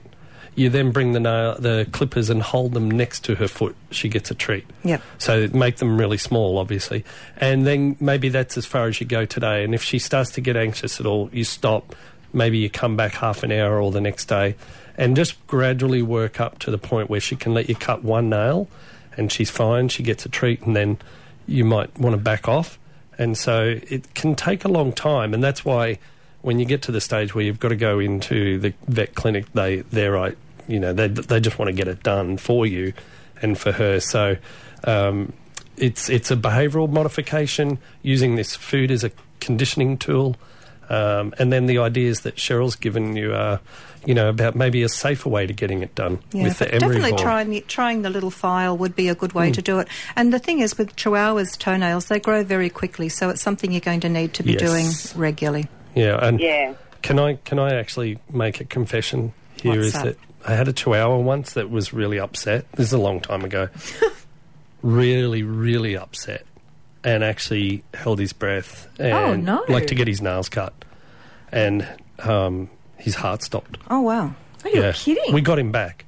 You 0.55 0.69
then 0.69 0.91
bring 0.91 1.13
the 1.13 1.21
nail, 1.21 1.57
the 1.59 1.87
clippers 1.93 2.31
and 2.31 2.43
hold 2.43 2.75
them 2.75 2.91
next 2.91 3.25
to 3.25 3.37
her 3.37 3.49
foot, 3.49 3.77
she 3.91 4.09
gets 4.09 4.31
a 4.31 4.35
treat. 4.35 4.67
Yep. 4.85 5.03
So 5.19 5.49
make 5.49 5.77
them 5.77 5.99
really 5.99 6.19
small, 6.19 6.59
obviously. 6.59 7.05
And 7.37 7.67
then 7.67 7.97
maybe 8.01 8.29
that's 8.29 8.57
as 8.57 8.67
far 8.67 8.87
as 8.87 9.01
you 9.01 9.07
go 9.07 9.25
today. 9.25 9.65
And 9.65 9.75
if 9.75 9.83
she 9.83 9.99
starts 9.99 10.33
to 10.33 10.41
get 10.41 10.57
anxious 10.57 11.01
at 11.01 11.07
all, 11.07 11.31
you 11.33 11.45
stop. 11.45 11.95
Maybe 12.33 12.59
you 12.59 12.69
come 12.69 12.97
back 12.97 13.13
half 13.13 13.43
an 13.43 13.53
hour 13.53 13.81
or 13.81 13.91
the 13.91 14.01
next 14.01 14.27
day 14.27 14.57
and 14.99 15.17
just 15.17 15.47
gradually 15.47 16.03
work 16.03 16.41
up 16.41 16.59
to 16.59 16.71
the 16.71 16.77
point 16.77 17.09
where 17.09 17.21
she 17.21 17.37
can 17.37 17.55
let 17.55 17.69
you 17.69 17.75
cut 17.75 18.05
one 18.05 18.29
nail 18.29 18.69
and 19.17 19.33
she's 19.33 19.51
fine, 19.51 19.89
she 19.89 20.03
gets 20.03 20.27
a 20.27 20.29
treat, 20.29 20.61
and 20.63 20.77
then 20.77 20.99
you 21.47 21.65
might 21.65 21.99
want 21.99 22.15
to 22.15 22.21
back 22.21 22.47
off. 22.47 22.79
And 23.17 23.37
so 23.37 23.81
it 23.89 24.15
can 24.15 24.35
take 24.35 24.65
a 24.65 24.69
long 24.69 24.93
time. 24.93 25.35
And 25.35 25.43
that's 25.43 25.65
why 25.65 25.99
when 26.43 26.59
you 26.59 26.65
get 26.65 26.83
to 26.83 26.93
the 26.93 27.01
stage 27.01 27.35
where 27.35 27.45
you've 27.45 27.59
got 27.59 27.71
to 27.71 27.77
go 27.77 27.99
into 27.99 28.59
the 28.59 28.75
vet 28.87 29.15
clinic, 29.15 29.47
they, 29.55 29.81
they're 29.81 30.13
right, 30.13 30.37
you 30.69 30.79
know, 30.79 30.93
they, 30.93 31.09
they 31.09 31.41
just 31.41 31.59
want 31.59 31.69
to 31.69 31.73
get 31.73 31.89
it 31.89 32.03
done 32.03 32.37
for 32.37 32.67
you 32.67 32.93
and 33.43 33.59
for 33.59 33.73
her. 33.73 33.99
So 33.99 34.37
um, 34.85 35.33
it's 35.77 36.09
it's 36.09 36.31
a 36.31 36.37
behavioural 36.37 36.91
modification 36.91 37.79
using 38.03 38.37
this 38.37 38.55
food 38.55 38.91
as 38.91 39.05
a 39.05 39.11
conditioning 39.41 39.99
tool, 39.99 40.37
um, 40.89 41.35
and 41.39 41.53
then 41.53 41.67
the 41.67 41.79
ideas 41.79 42.21
that 42.21 42.37
Cheryl's 42.37 42.77
given 42.77 43.17
you 43.17 43.35
are, 43.35 43.61
you 44.07 44.15
know, 44.15 44.29
about 44.29 44.55
maybe 44.55 44.83
a 44.83 44.89
safer 44.89 45.29
way 45.29 45.47
to 45.47 45.53
getting 45.53 45.83
it 45.83 45.95
done 45.95 46.19
Yeah, 46.33 46.45
with 46.45 46.59
the 46.59 46.67
emery 46.75 46.81
definitely 46.97 47.11
board. 47.13 47.23
trying 47.23 47.51
the, 47.51 47.61
trying 47.63 48.03
the 48.03 48.11
little 48.11 48.31
file 48.31 48.77
would 48.77 48.95
be 48.97 49.09
a 49.09 49.15
good 49.15 49.33
way 49.33 49.51
to 49.53 49.61
do 49.63 49.79
it. 49.81 49.89
And 50.17 50.33
the 50.33 50.39
thing 50.39 50.61
is, 50.61 50.77
with 50.79 50.95
Chihuahua's 50.97 51.57
toenails, 51.57 52.07
they 52.07 52.21
grow 52.21 52.45
very 52.45 52.71
quickly, 52.71 53.09
so 53.09 53.29
it's 53.31 53.41
something 53.43 53.73
you're 53.73 53.81
going 53.81 54.01
to 54.01 54.09
need 54.09 54.35
to 54.35 54.43
be 54.43 54.53
Yes. 54.53 54.61
doing 55.13 55.21
regularly. 55.21 55.67
Yeah, 55.95 56.19
and 56.25 56.39
Yeah. 56.41 56.75
can 57.03 57.19
I 57.19 57.35
can 57.45 57.59
I 57.59 57.75
actually 57.75 58.19
make 58.33 58.61
a 58.61 58.65
confession 58.65 59.33
here? 59.61 59.73
What's 59.73 59.87
Is 59.89 59.93
that? 59.95 60.05
that 60.05 60.17
I 60.47 60.55
had 60.55 60.69
a 60.69 60.73
Chihuahua 60.73 61.19
once 61.19 61.53
that 61.55 61.69
was 61.71 61.93
really 61.93 62.19
upset. 62.19 62.71
This 62.73 62.87
is 62.87 62.93
a 62.93 62.99
long 62.99 63.21
time 63.21 63.45
ago. 63.45 63.69
really, 64.83 65.43
really 65.43 65.97
upset, 65.97 66.47
and 67.05 67.25
actually 67.25 67.83
held 67.95 68.19
his 68.19 68.33
breath 68.33 68.89
and 68.99 69.13
Oh, 69.13 69.35
no. 69.35 69.65
like 69.69 69.89
to 69.89 69.95
get 69.95 70.07
his 70.09 70.23
nails 70.23 70.49
cut, 70.49 70.73
and 71.51 71.87
um, 72.21 72.71
his 72.99 73.15
heart 73.15 73.43
stopped. 73.43 73.79
Oh, 73.91 74.01
wow. 74.01 74.35
Are 74.65 74.71
you 74.71 74.93
kidding? 74.93 75.33
We 75.33 75.41
got 75.41 75.59
him 75.59 75.71
back. 75.73 76.05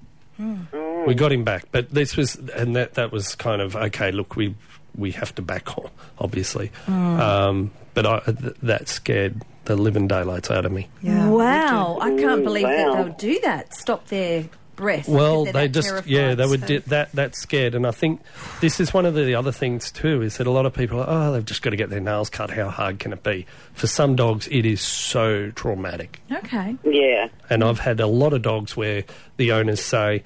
We 1.07 1.14
got 1.14 1.33
him 1.33 1.44
back, 1.44 1.64
but 1.70 1.90
this 1.90 2.16
was, 2.16 2.37
and 2.37 2.74
that 2.76 2.94
that 2.94 3.12
was 3.12 3.35
kind 3.35 3.61
of 3.61 3.76
okay. 3.76 4.11
Look, 4.11 4.37
we 4.37 4.55
we 4.96 5.11
have 5.12 5.35
to 5.35 5.42
back 5.42 5.76
on, 5.79 5.90
obviously. 6.18 6.70
Um, 6.88 7.70
but 7.94 8.07
I, 8.07 8.20
th- 8.20 8.57
that 8.62 8.88
scared 8.88 9.42
the 9.66 9.76
living 9.76 10.09
daylights 10.09 10.50
out 10.50 10.64
of 10.64 10.72
me. 10.72 10.88
Yeah. 11.03 11.29
wow, 11.29 11.98
I 12.00 12.11
can't 12.16 12.40
Mm, 12.40 12.44
believe 12.44 12.62
that 12.66 12.88
wow. 12.88 12.94
they 12.96 13.03
would 13.05 13.16
do 13.18 13.38
that. 13.40 13.74
Stop 13.74 14.07
their 14.09 14.44
breath. 14.80 15.08
Well, 15.08 15.44
they're 15.44 15.52
that 15.52 15.68
just 15.72 16.06
yeah, 16.06 16.34
they 16.34 16.46
were 16.46 16.58
so- 16.58 16.66
di- 16.66 16.78
that 16.78 17.12
that 17.12 17.36
scared, 17.36 17.74
and 17.74 17.86
I 17.86 17.90
think 17.92 18.20
this 18.60 18.80
is 18.80 18.92
one 18.92 19.06
of 19.06 19.14
the 19.14 19.34
other 19.34 19.52
things 19.52 19.90
too 19.92 20.22
is 20.22 20.38
that 20.38 20.46
a 20.46 20.50
lot 20.50 20.66
of 20.66 20.72
people 20.74 21.00
are 21.00 21.06
oh 21.08 21.32
they've 21.32 21.44
just 21.44 21.62
got 21.62 21.70
to 21.70 21.76
get 21.76 21.90
their 21.90 22.00
nails 22.00 22.30
cut. 22.30 22.50
How 22.50 22.68
hard 22.68 22.98
can 22.98 23.12
it 23.12 23.22
be? 23.22 23.46
For 23.74 23.86
some 23.86 24.16
dogs, 24.16 24.48
it 24.50 24.66
is 24.66 24.80
so 24.80 25.50
traumatic. 25.52 26.20
Okay. 26.32 26.76
Yeah. 26.84 27.28
And 27.48 27.62
I've 27.62 27.78
had 27.80 28.00
a 28.00 28.06
lot 28.06 28.32
of 28.32 28.42
dogs 28.42 28.76
where 28.76 29.04
the 29.36 29.52
owners 29.52 29.80
say, 29.80 30.22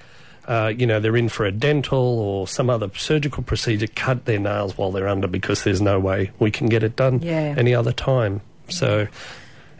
uh, 0.47 0.71
you 0.75 0.85
know, 0.85 0.99
they're 0.99 1.17
in 1.17 1.29
for 1.29 1.45
a 1.45 1.51
dental 1.51 1.99
or 2.19 2.47
some 2.47 2.69
other 2.69 2.89
surgical 2.95 3.41
procedure, 3.43 3.87
cut 3.95 4.25
their 4.25 4.39
nails 4.39 4.77
while 4.77 4.91
they're 4.91 5.07
under 5.07 5.27
because 5.27 5.63
there's 5.63 5.81
no 5.81 5.99
way 5.99 6.31
we 6.39 6.51
can 6.51 6.67
get 6.67 6.83
it 6.83 6.95
done 6.95 7.19
Yeah. 7.23 7.55
any 7.57 7.73
other 7.73 7.91
time. 7.91 8.41
So, 8.69 9.07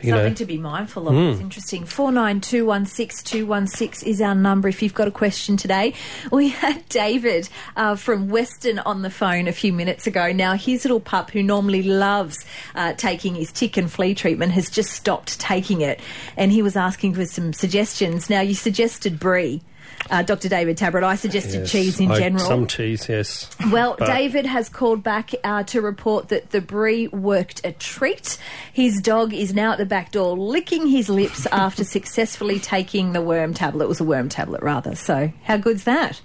you 0.01 0.12
Something 0.12 0.29
know, 0.29 0.36
to 0.36 0.45
be 0.45 0.58
mindful 0.58 1.08
of. 1.08 1.15
It's 1.15 1.41
interesting. 1.41 1.86
Four 1.86 2.12
nine 2.12 2.41
two 2.41 2.65
one 2.65 2.86
six 2.86 3.23
two 3.23 3.45
one 3.45 3.67
six 3.67 4.03
is 4.03 4.21
our 4.21 4.36
number 4.36 4.67
if 4.67 4.81
you've 4.81 4.93
got 4.93 5.08
a 5.08 5.12
question 5.12 5.58
today. 5.58 5.93
We 6.31 6.49
had 6.49 6.88
David 6.89 7.49
uh, 7.75 7.95
from 7.95 8.29
Weston 8.29 8.79
on 8.79 9.01
the 9.01 9.10
phone 9.10 9.47
a 9.47 9.53
few 9.53 9.73
minutes 9.73 10.08
ago. 10.08 10.31
Now 10.31 10.53
his 10.53 10.84
little 10.86 10.99
pup, 10.99 11.31
who 11.31 11.41
normally 11.41 11.84
loves 11.84 12.38
uh, 12.75 12.93
taking 12.93 13.36
his 13.36 13.51
tick 13.51 13.77
and 13.77 13.91
flea 13.91 14.13
treatment, 14.15 14.51
has 14.51 14.69
just 14.69 14.91
stopped 14.91 15.39
taking 15.39 15.81
it, 15.81 15.99
and 16.38 16.51
he 16.51 16.62
was 16.62 16.75
asking 16.75 17.13
for 17.13 17.25
some 17.25 17.53
suggestions. 17.53 18.29
Now 18.29 18.41
you 18.41 18.53
suggested 18.53 19.19
brie. 19.19 19.62
Uh, 20.10 20.22
Dr. 20.22 20.50
David 20.50 20.78
Tabrett, 20.78 21.04
I 21.04 21.15
suggested 21.15 21.62
yes, 21.62 21.72
cheese 21.72 22.00
in 22.00 22.12
I- 22.12 22.20
general. 22.20 22.46
Some 22.46 22.68
cheese, 22.68 23.10
yes. 23.10 23.50
Well, 23.72 23.96
But- 23.98 24.08
David 24.08 24.46
has 24.46 24.70
called 24.70 25.02
back 25.02 25.32
uh, 25.44 25.63
to 25.63 25.82
report 25.82 26.30
that 26.30 26.52
the 26.52 26.62
brie 26.62 27.08
worked 27.08 27.65
a 27.65 27.72
treat. 27.72 28.38
His 28.72 29.02
dog 29.02 29.34
is 29.34 29.54
now 29.54 29.72
at 29.72 29.78
the 29.80 29.86
back 29.86 30.12
door 30.12 30.38
licking 30.38 30.88
his 30.88 31.10
lips 31.10 31.46
after 31.52 31.84
successfully 31.84 32.60
taking 32.60 33.13
the 33.13 33.22
worm 33.22 33.54
tablet. 33.56 33.86
It 33.86 33.89
was 33.89 34.00
a 34.00 34.04
worm 34.06 34.30
tablet, 34.30 34.62
rather. 34.62 34.96
So, 34.96 35.32
how 35.44 35.58
good's 35.58 35.86
that? 35.86 36.22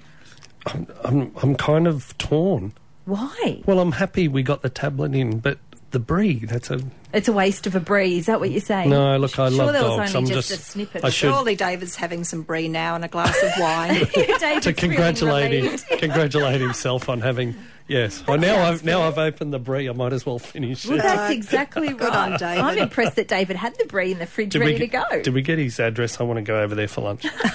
I'm, 1.04 1.32
I'm 1.42 1.54
kind 1.56 1.86
of 1.86 2.16
torn. 2.18 2.74
Why? 3.06 3.62
Well, 3.64 3.80
I'm 3.80 3.92
happy 3.92 4.28
we 4.28 4.42
got 4.42 4.60
the 4.60 4.68
tablet 4.68 5.14
in, 5.14 5.38
but 5.38 5.58
the 5.90 5.98
brie. 5.98 6.44
That's 6.44 6.70
a 6.70 6.80
It's 7.12 7.28
a 7.28 7.32
waste 7.32 7.66
of 7.66 7.74
a 7.74 7.80
brie. 7.80 8.18
Is 8.18 8.26
that 8.26 8.40
what 8.40 8.50
you're 8.50 8.60
saying? 8.60 8.90
no. 8.90 9.16
Look, 9.16 9.38
I 9.38 9.48
sure 9.48 9.58
love 9.58 9.72
there 9.72 9.82
was 9.82 9.96
dogs. 9.98 10.14
only 10.14 10.30
I'm 10.30 10.36
just, 10.36 10.48
just, 10.48 10.60
a 10.60 10.64
snippet. 10.64 11.04
I 11.04 11.10
should 11.10 11.30
Surely 11.32 11.56
David's 11.56 11.96
having 11.96 12.24
some 12.24 12.42
brie 12.42 12.68
now 12.68 12.94
and 12.94 13.04
a 13.04 13.08
glass 13.08 13.36
of 13.42 13.50
wine. 13.58 14.06
To 14.62 14.72
congratulate 14.72 15.52
him, 15.64 15.98
congratulate 15.98 16.60
himself 16.60 17.08
on 17.08 17.20
having. 17.20 17.54
Yes. 17.88 18.24
Well, 18.26 18.38
now 18.38 18.62
I've 18.68 18.84
now. 18.84 19.02
I've 19.02 19.18
opened 19.18 19.52
the 19.52 19.58
brie. 19.58 19.88
I 19.88 19.92
might 19.92 20.12
as 20.12 20.24
well 20.24 20.38
finish 20.38 20.86
Well, 20.86 20.98
it. 20.98 21.02
that's 21.02 21.32
exactly 21.32 21.88
right. 21.88 21.98
Good 21.98 22.12
on 22.14 22.30
David. 22.38 22.64
I'm 22.64 22.78
impressed 22.78 23.16
that 23.16 23.26
David 23.26 23.56
had 23.56 23.76
the 23.78 23.84
brie 23.86 24.12
in 24.12 24.18
the 24.20 24.26
fridge 24.26 24.50
Did 24.52 24.60
ready 24.60 24.74
we 24.74 24.78
to 24.78 24.86
go. 24.86 25.04
Did 25.22 25.34
we 25.34 25.42
get 25.42 25.58
his 25.58 25.80
address? 25.80 26.20
I 26.20 26.22
want 26.22 26.36
to 26.36 26.42
go 26.42 26.60
over 26.60 26.76
there 26.76 26.86
for 26.86 27.00
lunch. 27.00 27.26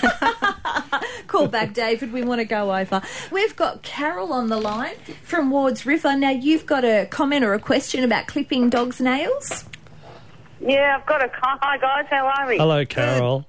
Call 1.27 1.47
back, 1.47 1.73
David. 1.73 2.13
We 2.13 2.23
want 2.23 2.39
to 2.39 2.45
go 2.45 2.75
over. 2.75 3.01
We've 3.31 3.55
got 3.55 3.81
Carol 3.81 4.31
on 4.33 4.47
the 4.49 4.57
line 4.57 4.95
from 5.23 5.49
Wards 5.51 5.85
River. 5.85 6.15
Now, 6.15 6.29
you've 6.31 6.65
got 6.65 6.83
a 6.85 7.05
comment 7.09 7.43
or 7.43 7.53
a 7.53 7.59
question 7.59 8.03
about 8.03 8.27
clipping 8.27 8.69
dogs' 8.69 9.01
nails. 9.01 9.65
Yeah, 10.61 10.97
I've 10.99 11.05
got 11.05 11.23
a. 11.23 11.29
Hi 11.33 11.77
guys, 11.77 12.05
how 12.09 12.27
are 12.27 12.47
we? 12.47 12.57
Hello, 12.57 12.85
Carol. 12.85 13.45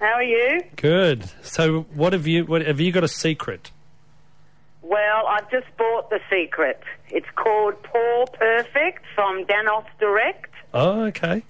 How 0.00 0.12
are 0.14 0.22
you? 0.22 0.62
Good. 0.76 1.30
So, 1.42 1.82
what 1.94 2.12
have 2.12 2.26
you? 2.26 2.44
What 2.44 2.64
have 2.66 2.80
you 2.80 2.92
got 2.92 3.04
a 3.04 3.08
secret? 3.08 3.70
Well, 4.82 5.26
I've 5.26 5.50
just 5.50 5.66
bought 5.76 6.10
the 6.10 6.20
secret. 6.30 6.80
It's 7.10 7.26
called 7.34 7.82
Paw 7.82 8.26
Perfect 8.26 9.04
from 9.14 9.44
Danoz 9.46 9.84
Direct, 9.98 10.52
Oh, 10.72 11.04
okay. 11.06 11.42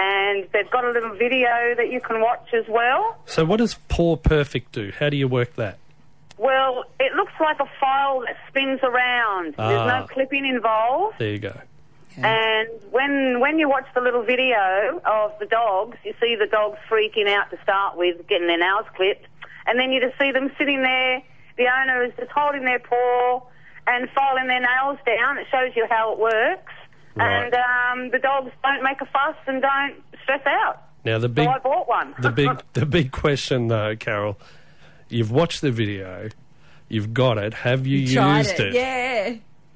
And 0.00 0.48
they've 0.52 0.70
got 0.70 0.84
a 0.84 0.90
little 0.90 1.14
video 1.14 1.74
that 1.76 1.90
you 1.90 2.00
can 2.00 2.20
watch 2.20 2.48
as 2.54 2.64
well. 2.68 3.18
So, 3.26 3.44
what 3.44 3.58
does 3.58 3.74
Paw 3.88 4.16
Perfect 4.16 4.72
do? 4.72 4.92
How 4.98 5.10
do 5.10 5.16
you 5.16 5.28
work 5.28 5.56
that? 5.56 5.78
Well, 6.38 6.84
it 6.98 7.12
looks 7.14 7.34
like 7.38 7.60
a 7.60 7.68
file 7.78 8.20
that 8.20 8.36
spins 8.48 8.80
around. 8.82 9.54
Ah. 9.58 9.68
There's 9.68 9.88
no 9.88 10.06
clipping 10.06 10.46
involved. 10.46 11.18
There 11.18 11.32
you 11.32 11.38
go. 11.38 11.60
And 12.22 12.68
when 12.90 13.40
when 13.40 13.58
you 13.58 13.68
watch 13.68 13.86
the 13.94 14.00
little 14.00 14.22
video 14.22 15.00
of 15.06 15.32
the 15.38 15.46
dogs, 15.46 15.96
you 16.04 16.12
see 16.20 16.36
the 16.36 16.46
dogs 16.46 16.78
freaking 16.90 17.28
out 17.28 17.50
to 17.50 17.58
start 17.62 17.96
with, 17.96 18.26
getting 18.26 18.46
their 18.46 18.58
nails 18.58 18.86
clipped, 18.94 19.26
and 19.66 19.78
then 19.78 19.92
you 19.92 20.00
just 20.00 20.18
see 20.18 20.30
them 20.30 20.50
sitting 20.58 20.82
there. 20.82 21.22
The 21.56 21.66
owner 21.68 22.04
is 22.04 22.12
just 22.18 22.30
holding 22.30 22.64
their 22.64 22.78
paw 22.78 23.42
and 23.86 24.08
filing 24.10 24.48
their 24.48 24.60
nails 24.60 24.98
down. 25.06 25.38
It 25.38 25.46
shows 25.50 25.72
you 25.76 25.86
how 25.88 26.12
it 26.12 26.18
works, 26.18 26.72
Right. 27.16 27.44
and 27.44 27.54
um, 27.54 28.10
the 28.10 28.18
dogs 28.18 28.50
don't 28.62 28.82
make 28.82 29.00
a 29.00 29.06
fuss 29.06 29.36
and 29.46 29.60
don't 29.60 29.94
stress 30.22 30.42
out. 30.46 30.82
Now, 31.04 31.18
the 31.18 31.28
big, 31.28 31.46
so 31.46 31.50
I 31.50 31.58
bought 31.58 31.88
one. 31.88 32.14
the 32.20 32.30
big, 32.30 32.50
the 32.74 32.86
big 32.86 33.10
question, 33.10 33.68
though, 33.68 33.96
Carol. 33.96 34.38
You've 35.08 35.30
watched 35.32 35.60
the 35.60 35.70
video. 35.72 36.28
You've 36.88 37.12
got 37.14 37.38
it. 37.38 37.54
Have 37.54 37.86
you 37.86 38.06
Tried 38.12 38.38
used 38.38 38.60
it. 38.60 38.74
Yeah. 38.74 39.34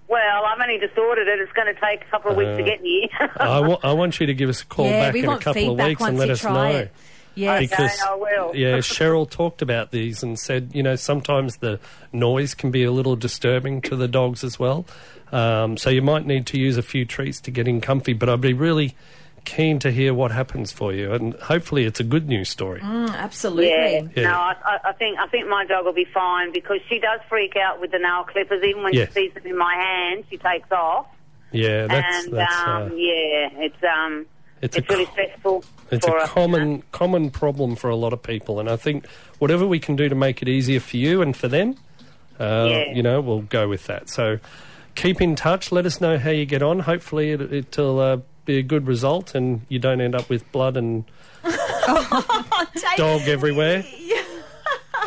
well, 0.08 0.44
I've 0.44 0.60
only 0.60 0.78
just 0.78 0.96
ordered 0.98 1.26
it. 1.28 1.40
It's 1.40 1.52
going 1.52 1.72
to 1.74 1.80
take 1.80 2.02
a 2.02 2.10
couple 2.10 2.30
of 2.32 2.36
weeks 2.36 2.56
to 2.56 2.62
Uh, 2.62 2.66
get 2.66 2.80
here. 2.80 3.08
I 3.82 3.92
want 3.94 4.20
you 4.20 4.26
to 4.26 4.34
give 4.34 4.48
us 4.48 4.62
a 4.62 4.66
call 4.66 4.86
yeah, 4.86 5.10
back 5.10 5.16
in 5.16 5.28
a 5.28 5.38
couple 5.38 5.70
of 5.80 5.86
weeks 5.86 6.02
and 6.02 6.18
let 6.18 6.30
us 6.30 6.44
know. 6.44 6.64
it. 6.66 6.92
Yeah. 7.36 7.54
Okay. 7.54 7.66
Because 7.66 8.00
I 8.00 8.14
will. 8.14 8.54
yeah, 8.54 8.76
Cheryl 8.78 9.28
talked 9.28 9.60
about 9.62 9.90
these 9.90 10.22
and 10.22 10.38
said, 10.38 10.70
you 10.72 10.82
know, 10.84 10.94
sometimes 10.94 11.56
the 11.56 11.80
noise 12.12 12.54
can 12.54 12.70
be 12.70 12.84
a 12.84 12.92
little 12.92 13.16
disturbing 13.16 13.80
to 13.82 13.96
the 13.96 14.06
dogs 14.06 14.44
as 14.44 14.56
well. 14.58 14.84
Um, 15.34 15.76
so 15.76 15.90
you 15.90 16.00
might 16.02 16.26
need 16.26 16.46
to 16.48 16.58
use 16.58 16.76
a 16.76 16.82
few 16.82 17.04
treats 17.04 17.40
to 17.40 17.50
get 17.50 17.66
in 17.66 17.80
comfy. 17.80 18.12
But 18.12 18.28
I'd 18.28 18.40
be 18.40 18.52
really 18.52 18.94
keen 19.44 19.78
to 19.80 19.90
hear 19.90 20.14
what 20.14 20.30
happens 20.30 20.72
for 20.72 20.92
you, 20.92 21.12
and 21.12 21.34
hopefully 21.34 21.84
it's 21.84 22.00
a 22.00 22.04
good 22.04 22.28
news 22.28 22.48
story. 22.48 22.80
Mm, 22.80 23.10
absolutely. 23.14 23.66
Yeah, 23.68 24.02
Yeah. 24.16 24.22
no, 24.30 24.34
I, 24.38 24.54
I- 24.64 24.78
I 24.90 24.92
think 24.92 25.18
I 25.18 25.26
think 25.26 25.48
my 25.48 25.64
dog 25.66 25.84
will 25.84 25.92
be 25.92 26.06
fine 26.06 26.52
because 26.52 26.78
she 26.88 26.98
does 26.98 27.20
freak 27.28 27.56
out 27.56 27.80
with 27.80 27.90
the 27.90 27.98
nail 27.98 28.24
clippers. 28.24 28.62
Even 28.64 28.82
when 28.84 28.94
Yes. 28.94 29.08
she 29.08 29.14
sees 29.28 29.34
them 29.34 29.46
in 29.46 29.58
my 29.58 29.74
hand, 29.74 30.24
she 30.30 30.38
takes 30.38 30.70
off. 30.72 31.06
Yeah, 31.52 31.86
that's 31.88 32.24
and 32.26 32.34
that's 32.34 32.54
um, 32.66 32.82
uh, 32.92 32.94
yeah, 32.94 33.48
it's 33.66 33.82
um, 33.84 34.26
it's 34.62 34.76
it's, 34.78 34.88
a 34.88 34.92
really 34.92 35.04
co- 35.06 35.12
stressful. 35.12 35.64
It's 35.90 36.06
for 36.06 36.16
a 36.16 36.22
us, 36.22 36.30
common 36.30 36.82
common 36.92 37.30
problem 37.30 37.76
for 37.76 37.90
a 37.90 37.96
lot 37.96 38.12
of 38.14 38.22
people, 38.22 38.60
and 38.60 38.70
I 38.70 38.76
think 38.76 39.06
whatever 39.40 39.66
we 39.66 39.78
can 39.78 39.94
do 39.94 40.08
to 40.08 40.14
make 40.14 40.40
it 40.42 40.48
easier 40.48 40.80
for 40.80 40.96
you 40.96 41.20
and 41.22 41.36
for 41.36 41.48
them, 41.48 41.76
uh, 42.40 42.66
Yeah. 42.70 42.92
you 42.94 43.02
know, 43.02 43.20
we'll 43.20 43.42
go 43.42 43.68
with 43.68 43.86
that. 43.88 44.08
So 44.08 44.38
keep 44.94 45.20
in 45.20 45.36
touch. 45.36 45.72
Let 45.72 45.86
us 45.86 46.00
know 46.00 46.18
how 46.18 46.30
you 46.30 46.46
get 46.46 46.62
on. 46.62 46.80
Hopefully, 46.80 47.30
it, 47.30 47.52
it'll 47.52 48.00
uh, 48.00 48.18
be 48.44 48.58
a 48.58 48.62
good 48.62 48.86
result, 48.86 49.34
and 49.34 49.62
you 49.68 49.78
don't 49.78 50.00
end 50.00 50.14
up 50.14 50.28
with 50.28 50.50
blood 50.52 50.76
and 50.76 51.04
dog 52.96 53.22
everywhere. 53.22 53.84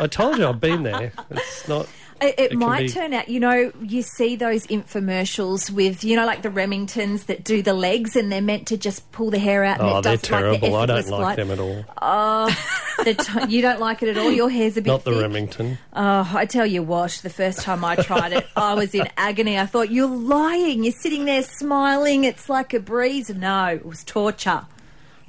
I 0.00 0.06
told 0.06 0.38
you 0.38 0.46
I've 0.46 0.60
been 0.60 0.84
there. 0.84 1.12
It's 1.30 1.68
not. 1.68 1.88
It, 2.20 2.34
it 2.38 2.52
might 2.54 2.80
be- 2.86 2.88
turn 2.88 3.12
out, 3.14 3.28
you 3.28 3.40
know, 3.40 3.72
you 3.80 4.02
see 4.02 4.36
those 4.36 4.66
infomercials 4.66 5.70
with, 5.70 6.02
you 6.04 6.16
know, 6.16 6.26
like 6.26 6.42
the 6.42 6.48
Remingtons 6.48 7.26
that 7.26 7.44
do 7.44 7.62
the 7.62 7.74
legs 7.74 8.16
and 8.16 8.30
they're 8.30 8.40
meant 8.42 8.68
to 8.68 8.76
just 8.76 9.10
pull 9.12 9.30
the 9.30 9.38
hair 9.38 9.62
out 9.64 9.80
and 9.80 9.88
Oh, 9.88 9.98
it 9.98 10.02
they're 10.02 10.16
does 10.16 10.30
like 10.30 10.42
the 10.42 10.58
terrible. 10.58 10.76
I 10.76 10.86
don't 10.86 11.08
like 11.10 11.36
them 11.36 11.50
at 11.50 11.58
all. 11.60 11.84
Oh, 12.02 12.56
the 13.04 13.14
t- 13.14 13.44
you 13.54 13.62
don't 13.62 13.80
like 13.80 14.02
it 14.02 14.08
at 14.08 14.18
all. 14.18 14.30
Your 14.32 14.50
hair's 14.50 14.76
a 14.76 14.82
bit 14.82 14.90
Not 14.90 15.04
the 15.04 15.12
thick. 15.12 15.22
Remington. 15.22 15.78
Oh, 15.92 16.30
I 16.34 16.44
tell 16.46 16.66
you 16.66 16.82
what, 16.82 17.20
the 17.22 17.30
first 17.30 17.60
time 17.62 17.84
I 17.84 17.96
tried 17.96 18.32
it, 18.32 18.46
I 18.56 18.74
was 18.74 18.94
in 18.94 19.08
agony. 19.16 19.58
I 19.58 19.66
thought, 19.66 19.90
you're 19.90 20.08
lying. 20.08 20.84
You're 20.84 20.92
sitting 20.92 21.24
there 21.24 21.42
smiling. 21.42 22.24
It's 22.24 22.48
like 22.48 22.74
a 22.74 22.80
breeze. 22.80 23.30
No, 23.30 23.66
it 23.66 23.86
was 23.86 24.02
torture. 24.04 24.66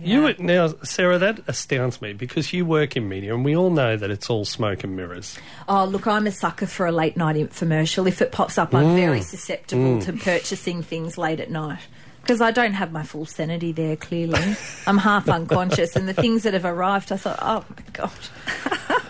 You 0.01 0.21
would- 0.23 0.39
now, 0.39 0.73
Sarah, 0.83 1.17
that 1.19 1.41
astounds 1.47 2.01
me 2.01 2.13
because 2.13 2.53
you 2.53 2.65
work 2.65 2.95
in 2.95 3.09
media, 3.09 3.33
and 3.33 3.43
we 3.43 3.55
all 3.55 3.69
know 3.69 3.97
that 3.97 4.09
it's 4.09 4.29
all 4.29 4.45
smoke 4.45 4.83
and 4.83 4.95
mirrors. 4.95 5.38
Oh, 5.67 5.85
look, 5.85 6.07
I'm 6.07 6.25
a 6.27 6.31
sucker 6.31 6.65
for 6.67 6.85
a 6.85 6.91
late 6.91 7.17
night 7.17 7.35
infomercial. 7.35 8.07
If 8.07 8.21
it 8.21 8.31
pops 8.31 8.57
up, 8.57 8.71
Mm. 8.71 8.77
I'm 8.79 8.95
very 8.95 9.21
susceptible 9.21 10.01
to 10.01 10.13
purchasing 10.13 10.81
things 10.83 11.17
late 11.17 11.39
at 11.39 11.51
night. 11.51 11.79
Because 12.21 12.41
I 12.41 12.51
don't 12.51 12.73
have 12.73 12.91
my 12.91 13.03
full 13.03 13.25
sanity 13.25 13.71
there, 13.71 13.95
clearly. 13.95 14.55
I'm 14.85 14.99
half 14.99 15.27
unconscious, 15.39 15.95
and 15.95 16.07
the 16.07 16.13
things 16.13 16.43
that 16.43 16.53
have 16.53 16.65
arrived, 16.65 17.12
I 17.12 17.17
thought, 17.17 17.39
oh 17.41 17.65
my 17.69 17.83
God. 17.93 18.12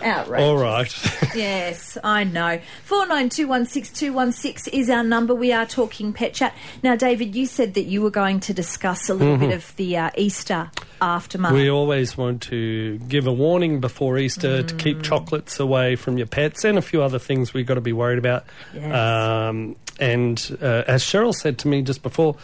Outrageous. 0.03 0.45
All 0.47 0.57
right. 0.57 0.95
Yes, 1.35 1.95
I 2.03 2.23
know. 2.23 2.59
Four 2.83 3.05
nine 3.07 3.29
two 3.29 3.47
one 3.47 3.65
six 3.67 3.89
two 3.91 4.11
one 4.13 4.31
six 4.31 4.67
is 4.69 4.89
our 4.89 5.03
number. 5.03 5.35
We 5.35 5.51
are 5.53 5.65
talking 5.65 6.11
pet 6.11 6.33
chat. 6.33 6.55
Now, 6.81 6.95
David, 6.95 7.35
you 7.35 7.45
said 7.45 7.75
that 7.75 7.83
you 7.83 8.01
were 8.01 8.09
going 8.09 8.39
to 8.41 8.53
discuss 8.53 9.09
a 9.09 9.13
little 9.13 9.37
bit 9.37 9.51
of 9.51 9.75
the 9.75 9.95
uh, 9.97 10.09
Easter 10.17 10.71
aftermath. 11.01 11.51
Mm-hmm. 11.51 11.61
We 11.61 11.69
always 11.69 12.17
want 12.17 12.41
to 12.43 12.97
give 12.99 13.27
a 13.27 13.31
warning 13.31 13.79
before 13.79 14.17
Easter 14.17 14.63
to 14.63 14.73
Mm. 14.75 14.79
keep 14.79 15.01
chocolates 15.03 15.59
away 15.59 15.95
from 15.95 16.17
your 16.17 16.27
pets 16.27 16.63
and 16.65 16.77
a 16.77 16.81
few 16.81 17.01
other 17.03 17.19
things 17.19 17.53
we've 17.53 17.67
got 17.67 17.75
to 17.75 17.81
be 17.81 17.93
worried 17.93 18.17
about. 18.19 18.43
Yes. 18.73 18.93
Um, 18.95 19.75
and 19.99 20.57
uh, 20.61 20.83
as 20.87 21.03
Cheryl 21.03 21.33
said 21.35 21.59
to 21.59 21.67
me 21.67 21.81
just 21.83 22.01
before, 22.01 22.35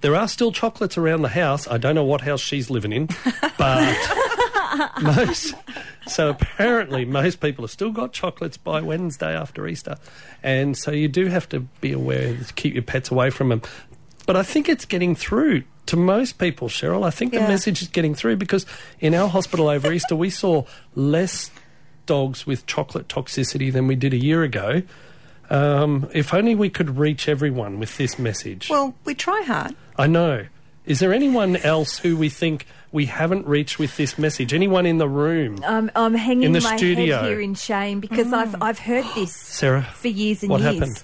there 0.00 0.16
are 0.16 0.28
still 0.28 0.50
chocolates 0.50 0.96
around 0.96 1.22
the 1.22 1.28
house. 1.28 1.68
I 1.68 1.76
don't 1.76 1.94
know 1.94 2.04
what 2.04 2.22
house 2.22 2.40
she's 2.40 2.70
living 2.70 2.92
in, 2.92 3.06
but 3.58 3.98
most. 5.02 5.54
So 6.06 6.30
apparently, 6.30 7.04
most 7.04 7.40
people 7.40 7.64
have 7.64 7.70
still 7.70 7.92
got 7.92 8.12
chocolates 8.12 8.56
by 8.56 8.80
Wednesday 8.80 9.34
after 9.34 9.66
Easter, 9.66 9.96
and 10.42 10.76
so 10.76 10.90
you 10.90 11.08
do 11.08 11.26
have 11.26 11.48
to 11.50 11.60
be 11.80 11.92
aware 11.92 12.36
to 12.36 12.54
keep 12.54 12.74
your 12.74 12.82
pets 12.82 13.10
away 13.10 13.30
from 13.30 13.48
them. 13.50 13.62
But 14.26 14.36
I 14.36 14.42
think 14.42 14.68
it's 14.68 14.84
getting 14.84 15.14
through 15.14 15.64
to 15.86 15.96
most 15.96 16.38
people, 16.38 16.68
Cheryl. 16.68 17.04
I 17.04 17.10
think 17.10 17.32
the 17.32 17.40
message 17.40 17.82
is 17.82 17.88
getting 17.88 18.14
through 18.14 18.36
because 18.36 18.64
in 19.00 19.14
our 19.14 19.28
hospital 19.28 19.68
over 19.68 19.92
Easter, 19.92 20.14
we 20.14 20.30
saw 20.30 20.64
less 20.94 21.50
dogs 22.06 22.46
with 22.46 22.66
chocolate 22.66 23.08
toxicity 23.08 23.72
than 23.72 23.86
we 23.86 23.96
did 23.96 24.12
a 24.12 24.16
year 24.16 24.42
ago. 24.42 24.82
Um, 25.48 26.08
if 26.14 26.32
only 26.32 26.54
we 26.54 26.70
could 26.70 26.96
reach 26.96 27.28
everyone 27.28 27.80
with 27.80 27.96
this 27.96 28.18
message. 28.20 28.70
well, 28.70 28.94
we 29.04 29.14
try 29.16 29.42
hard. 29.42 29.74
I 29.96 30.06
know. 30.06 30.46
Is 30.86 31.00
there 31.00 31.12
anyone 31.12 31.56
else 31.56 31.98
who 31.98 32.16
we 32.16 32.28
think 32.28 32.66
we 32.92 33.06
haven't 33.06 33.46
reached 33.46 33.78
with 33.78 33.96
this 33.96 34.18
message? 34.18 34.52
Anyone 34.52 34.86
in 34.86 34.98
the 34.98 35.08
room? 35.08 35.58
I'm, 35.66 35.90
I'm 35.94 36.14
hanging 36.14 36.44
In 36.44 36.52
the 36.52 36.60
my 36.60 36.76
studio. 36.76 37.18
head 37.18 37.26
here 37.30 37.40
in 37.40 37.54
shame 37.54 38.00
because 38.00 38.32
I've 38.32 38.60
I've 38.62 38.78
heard 38.78 39.04
this 39.14 39.34
Sarah, 39.36 39.82
for 39.82 40.08
years 40.08 40.42
and 40.42 40.50
what 40.50 40.60
years. 40.60 40.74
happened? 40.74 41.02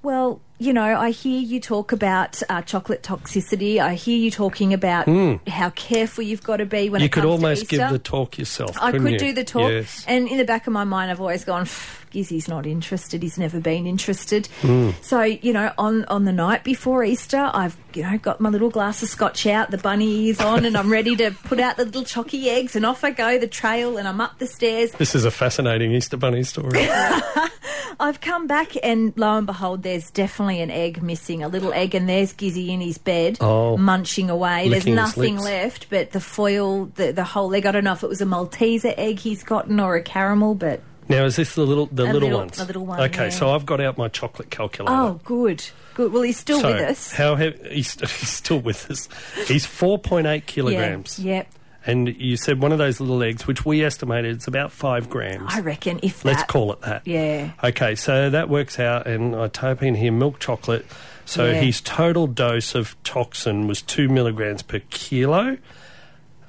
Well, 0.00 0.40
you 0.58 0.72
know, 0.72 0.82
I 0.98 1.10
hear 1.10 1.40
you 1.40 1.60
talk 1.60 1.90
about 1.90 2.40
uh, 2.48 2.62
chocolate 2.62 3.02
toxicity. 3.02 3.78
I 3.78 3.94
hear 3.94 4.16
you 4.16 4.30
talking 4.30 4.72
about 4.72 5.08
how 5.48 5.70
careful 5.70 6.22
you've 6.22 6.42
got 6.44 6.58
to 6.58 6.66
be 6.66 6.88
when 6.88 7.00
you 7.00 7.06
it 7.06 7.12
could 7.12 7.22
comes 7.24 7.32
almost 7.32 7.60
to 7.62 7.64
Easter. 7.66 7.76
give 7.78 7.90
the 7.90 7.98
talk 7.98 8.38
yourself. 8.38 8.76
I 8.80 8.92
couldn't 8.92 9.06
could 9.06 9.12
you? 9.14 9.18
do 9.18 9.32
the 9.32 9.44
talk, 9.44 9.70
Yes. 9.70 10.04
and 10.06 10.28
in 10.28 10.38
the 10.38 10.44
back 10.44 10.66
of 10.68 10.72
my 10.72 10.84
mind, 10.84 11.10
I've 11.10 11.20
always 11.20 11.44
gone, 11.44 11.66
"Gizzy's 12.10 12.48
not 12.48 12.66
interested. 12.66 13.22
He's 13.22 13.38
never 13.38 13.60
been 13.60 13.86
interested." 13.86 14.46
Hmm. 14.62 14.90
So 15.00 15.22
you 15.22 15.52
know, 15.52 15.72
on 15.78 16.04
on 16.06 16.24
the 16.24 16.32
night 16.32 16.64
before 16.64 17.04
Easter, 17.04 17.50
I've 17.52 17.76
you 17.94 18.02
know 18.02 18.18
got 18.18 18.40
my 18.40 18.48
little 18.48 18.70
glass 18.70 19.02
of 19.02 19.08
scotch 19.08 19.46
out, 19.46 19.70
the 19.70 19.78
bunny 19.78 20.26
ears 20.26 20.40
on, 20.40 20.64
and 20.64 20.76
I'm 20.76 20.90
ready 20.90 21.16
to 21.16 21.30
put 21.44 21.60
out 21.60 21.76
the 21.76 21.84
little 21.84 22.04
chocky 22.04 22.46
eggs, 22.46 22.74
and 22.76 22.84
off 22.86 23.04
I 23.04 23.10
go, 23.10 23.38
the 23.38 23.46
trail, 23.46 23.96
and 23.96 24.06
I'm 24.08 24.20
up 24.20 24.38
the 24.38 24.46
stairs. 24.46 24.92
This 24.92 25.14
is 25.14 25.24
a 25.24 25.30
fascinating 25.30 25.92
Easter 25.92 26.16
Bunny 26.16 26.42
story. 26.42 26.88
I've 28.00 28.20
come 28.20 28.46
back, 28.46 28.72
and 28.82 29.12
lo 29.16 29.36
and 29.38 29.46
behold, 29.46 29.82
there's 29.82 30.10
definitely 30.10 30.60
an 30.60 30.70
egg 30.70 31.02
missing, 31.02 31.42
a 31.42 31.48
little 31.48 31.72
egg, 31.72 31.94
and 31.96 32.08
there's 32.08 32.32
Gizzy 32.32 32.68
in 32.68 32.80
his 32.80 32.96
bed, 32.98 33.38
Oh. 33.40 33.76
munching 33.76 34.30
away. 34.30 34.68
There's 34.68 34.86
nothing 34.86 35.36
left 35.38 35.90
but 35.90 36.12
the 36.12 36.20
foil, 36.20 36.86
the, 36.94 37.10
the 37.12 37.24
whole 37.24 37.52
egg. 37.54 37.66
I 37.66 37.72
don't 37.72 37.84
know 37.84 37.92
if 37.92 38.02
it 38.04 38.08
was 38.08 38.20
a 38.20 38.24
Malteser 38.26 38.94
egg 38.96 39.18
he's 39.18 39.42
gotten 39.42 39.80
or 39.80 39.96
a 39.96 40.02
caramel, 40.02 40.54
but 40.54 40.80
Now, 41.08 41.24
is 41.24 41.36
this 41.36 41.54
the 41.54 41.62
little 41.64 41.86
the 41.86 42.04
little, 42.04 42.20
little- 42.20 42.38
ones? 42.38 42.58
a 42.60 42.64
little 42.64 42.84
one, 42.86 43.00
Okay, 43.00 43.24
yeah. 43.24 43.30
so 43.30 43.50
I've 43.54 43.64
got 43.66 43.80
out 43.80 43.96
my 43.96 44.08
chocolate 44.08 44.50
calculator. 44.50 44.94
Oh, 44.94 45.20
good. 45.24 45.64
Good. 45.94 46.12
Well, 46.12 46.22
he's 46.22 46.36
still 46.38 46.60
so 46.60 46.72
with 46.72 46.82
us. 46.82 47.12
how 47.12 47.34
heavy? 47.34 47.58
He's, 47.76 47.94
he's 48.00 48.28
still 48.28 48.60
with 48.60 48.90
us. 48.90 49.08
He's 49.46 49.64
four 49.66 49.98
point 49.98 50.26
eight 50.26 50.46
kilograms. 50.46 51.18
Yeah. 51.18 51.34
Yep. 51.36 51.48
And 51.86 52.08
you 52.20 52.36
said 52.36 52.60
one 52.60 52.70
of 52.72 52.78
those 52.78 53.00
little 53.00 53.22
eggs, 53.22 53.46
which 53.46 53.64
we 53.64 53.82
estimated 53.82 54.36
it's 54.36 54.46
about 54.46 54.72
five 54.72 55.08
grams. 55.08 55.44
I 55.54 55.60
reckon 55.60 56.00
if 56.02 56.22
Let's 56.24 56.42
call 56.42 56.72
it 56.72 56.82
that. 56.82 57.06
Yeah. 57.06 57.52
Okay, 57.64 57.94
so 57.94 58.28
that 58.28 58.50
works 58.50 58.78
out, 58.78 59.06
and 59.06 59.34
I 59.34 59.48
type 59.48 59.82
in 59.82 59.94
here 59.94 60.12
milk 60.12 60.38
chocolate. 60.38 60.84
So 61.24 61.46
Yeah. 61.46 61.60
his 61.62 61.80
total 61.80 62.26
dose 62.26 62.74
of 62.74 62.94
toxin 63.04 63.66
was 63.68 63.80
two 63.80 64.08
milligrams 64.10 64.60
per 64.62 64.80
kilo, 64.90 65.56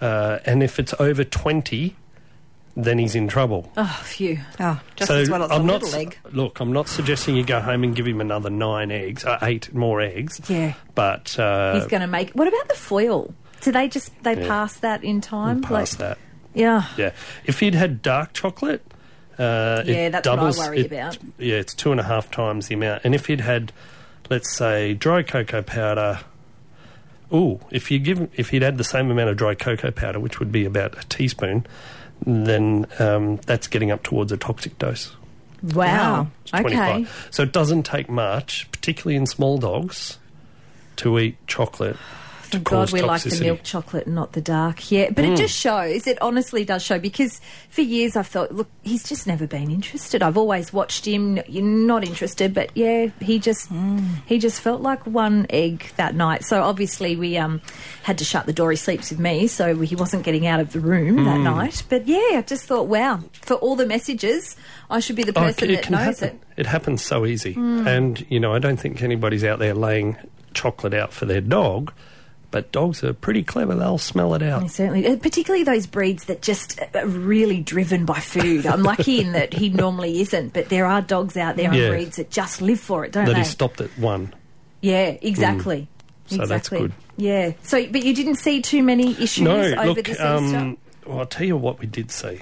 uh, 0.02 0.40
and 0.46 0.62
if 0.64 0.78
it's 0.80 0.94
over 1.00 1.24
twenty, 1.24 1.96
then 2.76 2.98
he's 3.00 3.16
in 3.16 3.28
trouble. 3.28 3.72
Oh, 3.78 4.02
phew. 4.04 4.40
Oh, 4.60 4.80
just 4.96 5.10
so 5.10 5.18
as 5.18 5.30
well 5.30 5.44
as 5.44 5.52
I'm 5.52 5.62
a 5.62 5.64
not 5.66 5.82
little 5.84 5.88
s- 5.90 5.96
egg. 5.96 6.18
look. 6.32 6.60
I'm 6.60 6.72
not 6.72 6.88
suggesting 6.88 7.36
you 7.36 7.44
go 7.44 7.60
home 7.60 7.84
and 7.84 7.96
give 7.96 8.08
him 8.08 8.22
another 8.22 8.50
nine 8.50 8.92
eggs, 8.92 9.26
uh, 9.26 9.38
eight 9.42 9.74
more 9.74 10.00
eggs. 10.02 10.40
Yeah. 10.50 10.74
But 10.96 11.38
uh, 11.40 11.76
He's 11.76 11.88
going 11.88 12.02
to 12.02 12.08
make. 12.08 12.32
What 12.32 12.48
about 12.48 12.68
the 12.70 12.76
foil? 12.76 13.34
Do 13.62 13.72
they 13.72 13.88
just 13.90 14.12
they 14.24 14.40
Yeah. 14.40 14.48
pass 14.48 14.76
that 14.78 15.04
in 15.04 15.20
time? 15.22 15.62
past 15.62 16.00
Like- 16.00 16.10
that. 16.10 16.18
Yeah. 16.54 16.84
Yeah, 16.98 17.12
if 17.46 17.60
he'd 17.60 17.76
had 17.76 18.02
dark 18.02 18.34
chocolate, 18.34 18.82
uh, 19.38 19.84
Yeah, 19.86 19.94
it 20.08 20.12
that's 20.12 20.28
what 20.28 20.34
I 20.34 20.42
doubles. 20.42 20.58
worry 20.58 20.80
it- 20.80 20.86
about. 20.88 21.18
Yeah, 21.38 21.56
it's 21.58 21.74
two 21.74 21.92
and 21.92 22.00
a 22.00 22.04
half 22.04 22.32
times 22.32 22.68
the 22.68 22.76
amount. 22.76 23.02
And 23.04 23.14
if 23.14 23.28
he'd 23.28 23.42
had, 23.42 23.72
let's 24.30 24.56
say, 24.56 24.94
dry 24.94 25.22
cocoa 25.24 25.62
powder. 25.62 26.20
Ooh, 27.32 27.60
if 27.70 27.92
you 27.92 28.00
give, 28.00 28.28
if 28.36 28.50
he'd 28.50 28.64
had 28.64 28.78
the 28.80 28.84
same 28.84 29.12
amount 29.12 29.30
of 29.30 29.38
dry 29.38 29.54
cocoa 29.54 29.92
powder, 29.92 30.20
which 30.20 30.40
would 30.40 30.52
be 30.52 30.66
about 30.66 30.98
a 30.98 31.08
teaspoon, 31.10 31.68
then 32.26 32.86
um, 33.00 33.38
that's 33.46 33.68
getting 33.68 33.92
up 33.92 34.04
towards 34.04 34.32
a 34.32 34.38
toxic 34.38 34.78
dose. 34.78 35.16
Wow. 35.62 36.28
It's 36.44 36.54
Okay. 36.54 36.62
25. 36.76 37.28
So 37.32 37.44
it 37.44 37.52
doesn't 37.52 37.84
take 37.84 38.10
much, 38.10 38.70
particularly 38.72 39.16
in 39.16 39.26
small 39.26 39.58
dogs, 39.58 40.18
to 40.98 41.20
eat 41.20 41.38
chocolate. 41.48 41.98
To 42.52 42.60
God 42.60 42.92
we 42.92 43.02
like 43.02 43.22
the 43.24 43.40
milk 43.42 43.64
chocolate 43.64 44.06
and 44.08 44.16
not 44.16 44.34
the 44.34 44.42
dark. 44.42 44.92
Yeah, 44.92 45.10
but 45.12 45.26
it 45.26 45.38
just 45.38 45.56
shows, 45.56 46.08
it 46.08 46.22
honestly 46.22 46.66
does 46.66 46.84
show 46.84 46.98
because 47.00 47.40
for 47.70 47.82
years 47.82 48.16
I've 48.16 48.28
thought, 48.28 48.52
look, 48.54 48.68
he's 48.84 49.04
just 49.08 49.28
never 49.28 49.46
been 49.48 49.70
interested. 49.70 50.24
I've 50.24 50.38
always 50.38 50.74
watched 50.74 51.06
him, 51.06 51.40
you're 51.48 51.64
not 51.64 52.04
interested, 52.04 52.54
but 52.54 52.70
yeah, 52.76 53.08
he 53.22 53.40
just 53.40 53.70
he 54.26 54.40
just 54.40 54.62
felt 54.62 54.82
like 54.82 55.06
one 55.06 55.46
egg 55.50 55.92
that 55.98 56.16
night. 56.16 56.44
So 56.44 56.64
obviously 56.64 57.16
we 57.16 57.38
um 57.38 57.62
had 58.04 58.18
to 58.20 58.26
shut 58.26 58.46
the 58.46 58.54
door. 58.54 58.72
He 58.72 58.78
sleeps 58.78 59.10
with 59.12 59.20
me, 59.20 59.48
so 59.48 59.76
he 59.80 59.96
wasn't 59.96 60.24
getting 60.24 60.48
out 60.48 60.60
of 60.60 60.72
the 60.74 60.80
room 60.80 61.24
that 61.26 61.40
night. 61.40 61.84
But 61.90 62.08
yeah, 62.08 62.18
I 62.38 62.44
just 62.48 62.66
thought, 62.66 62.88
wow, 62.88 63.20
for 63.42 63.56
all 63.56 63.76
the 63.76 63.86
messages, 63.86 64.56
I 64.90 65.00
should 65.00 65.16
be 65.16 65.24
the 65.24 65.38
Oh, 65.38 65.42
person 65.42 65.70
it 65.70 65.84
that 65.84 65.90
knows 65.90 66.20
happen. 66.20 66.40
it. 66.58 66.62
It 66.62 66.66
happens 66.66 67.04
so 67.04 67.26
easy. 67.26 67.54
Hmm. 67.54 67.88
And, 67.88 68.26
you 68.30 68.40
know, 68.40 68.54
I 68.54 68.60
don't 68.60 68.78
think 68.78 69.02
anybody's 69.04 69.44
out 69.44 69.60
there 69.60 69.74
laying 69.74 70.18
chocolate 70.54 70.94
out 70.94 71.14
for 71.14 71.26
their 71.26 71.42
dog, 71.42 71.94
but 72.52 72.72
dogs 72.72 73.04
are 73.04 73.14
pretty 73.14 73.44
clever. 73.44 73.76
They'll 73.76 73.98
smell 73.98 74.34
it 74.34 74.42
out. 74.42 74.70
Certainly, 74.72 75.08
Uh, 75.08 75.16
particularly 75.18 75.64
those 75.64 75.86
breeds 75.88 76.26
that 76.26 76.42
just 76.42 76.80
are 76.96 77.06
really 77.06 77.60
driven 77.62 78.06
by 78.06 78.20
food. 78.20 78.66
I'm 78.66 78.84
lucky 78.84 79.20
in 79.22 79.34
that 79.34 79.54
he 79.54 79.70
normally 79.70 80.22
isn't, 80.22 80.54
but 80.54 80.70
there 80.70 80.86
are 80.86 81.02
dogs 81.02 81.38
out 81.38 81.56
there 81.58 81.74
Yeah. 81.74 81.82
and 81.84 81.92
breeds 81.94 82.16
that 82.18 82.32
just 82.32 82.62
live 82.62 82.80
for 82.80 83.06
it, 83.06 83.12
don't 83.12 83.26
That 83.26 83.34
they? 83.34 83.40
he 83.40 83.46
stopped 83.46 83.82
at 83.82 83.90
one. 84.00 84.34
yeah, 84.82 85.16
exactly. 85.22 85.88
So 86.28 86.38
that's 86.38 86.52
exactly. 86.68 86.80
good. 86.80 86.94
Yeah. 87.18 87.52
So, 87.64 87.86
but 87.88 88.04
you 88.04 88.14
didn't 88.16 88.36
see 88.36 88.62
too 88.62 88.84
many 88.84 89.12
issues 89.22 89.42
No, 89.44 89.60
over 89.60 89.86
look, 89.86 90.06
this 90.06 90.20
um, 90.20 90.78
well, 91.06 91.20
I'll 91.20 91.26
tell 91.26 91.46
you 91.48 91.58
what 91.58 91.80
we 91.80 91.86
did 91.88 92.12
see. 92.12 92.40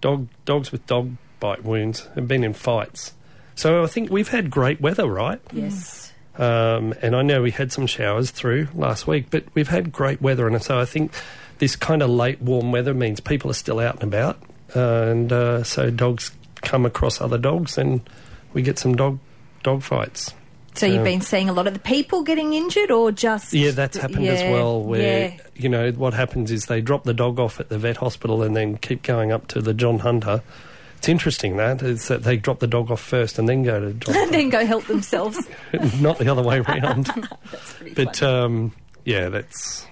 Dog, 0.00 0.28
dogs 0.44 0.72
with 0.72 0.86
dog 0.86 1.12
bite 1.38 1.64
wounds 1.64 2.08
have 2.14 2.26
been 2.26 2.42
in 2.44 2.52
fights. 2.52 3.12
So 3.54 3.82
I 3.84 3.86
think 3.86 4.10
we've 4.10 4.28
had 4.28 4.50
great 4.50 4.80
weather, 4.80 5.06
right? 5.06 5.40
yes. 5.52 6.09
Um, 6.36 6.94
and 7.02 7.14
I 7.14 7.22
know 7.22 7.42
we 7.42 7.50
had 7.50 7.72
some 7.72 7.86
showers 7.86 8.30
through 8.30 8.68
last 8.74 9.06
week, 9.06 9.26
but 9.30 9.44
we've 9.54 9.68
had 9.68 9.92
great 9.92 10.22
weather, 10.22 10.46
and 10.46 10.62
so 10.62 10.78
I 10.78 10.84
think 10.84 11.12
this 11.58 11.76
kind 11.76 12.02
of 12.02 12.08
late 12.10 12.40
warm 12.40 12.72
weather 12.72 12.94
means 12.94 13.20
people 13.20 13.50
are 13.50 13.54
still 13.54 13.78
out 13.78 13.94
and 13.96 14.04
about, 14.04 14.40
and 14.74 15.32
uh, 15.32 15.62
so 15.64 15.90
dogs 15.90 16.30
come 16.62 16.86
across 16.86 17.20
other 17.20 17.38
dogs, 17.38 17.76
and 17.76 18.00
we 18.52 18.62
get 18.62 18.78
some 18.78 18.96
dog 18.96 19.18
dog 19.62 19.82
fights. 19.82 20.32
So 20.74 20.86
you've 20.86 20.98
Um, 20.98 21.04
been 21.04 21.20
seeing 21.20 21.48
a 21.48 21.52
lot 21.52 21.66
of 21.66 21.74
the 21.74 21.80
people 21.80 22.22
getting 22.22 22.54
injured, 22.54 22.90
or 22.90 23.10
just 23.10 23.52
Yeah, 23.52 23.72
that's 23.72 23.96
happened 23.96 24.28
as 24.28 24.40
well. 24.52 24.82
Where 24.82 25.30
yeah. 25.30 25.36
you 25.56 25.68
know 25.68 25.90
what 25.90 26.14
happens 26.14 26.50
is 26.52 26.66
they 26.66 26.80
drop 26.80 27.04
the 27.04 27.12
dog 27.12 27.40
off 27.40 27.58
at 27.60 27.68
the 27.68 27.76
vet 27.76 27.96
hospital 27.96 28.42
and 28.42 28.56
then 28.56 28.76
keep 28.76 29.02
going 29.02 29.32
up 29.32 29.48
to 29.48 29.60
the 29.60 29.74
John 29.74 29.98
Hunter. 29.98 30.42
It's 31.00 31.08
interesting 31.08 31.56
that 31.56 31.80
is 31.82 32.08
that 32.08 32.24
they 32.24 32.36
drop 32.36 32.58
the 32.58 32.66
dog 32.66 32.90
off 32.90 33.00
first 33.00 33.38
and 33.38 33.48
then 33.48 33.62
go 33.62 33.90
to 33.90 34.10
and 34.20 34.34
then 34.34 34.50
go 34.50 34.66
help 34.66 34.84
themselves. 34.84 35.38
Not 35.98 36.18
the 36.18 36.28
other 36.28 36.42
way 36.42 36.58
around. 36.68 37.08
But 37.96 38.22
um, 38.22 38.72
yeah, 39.06 39.30
that's 39.30 39.86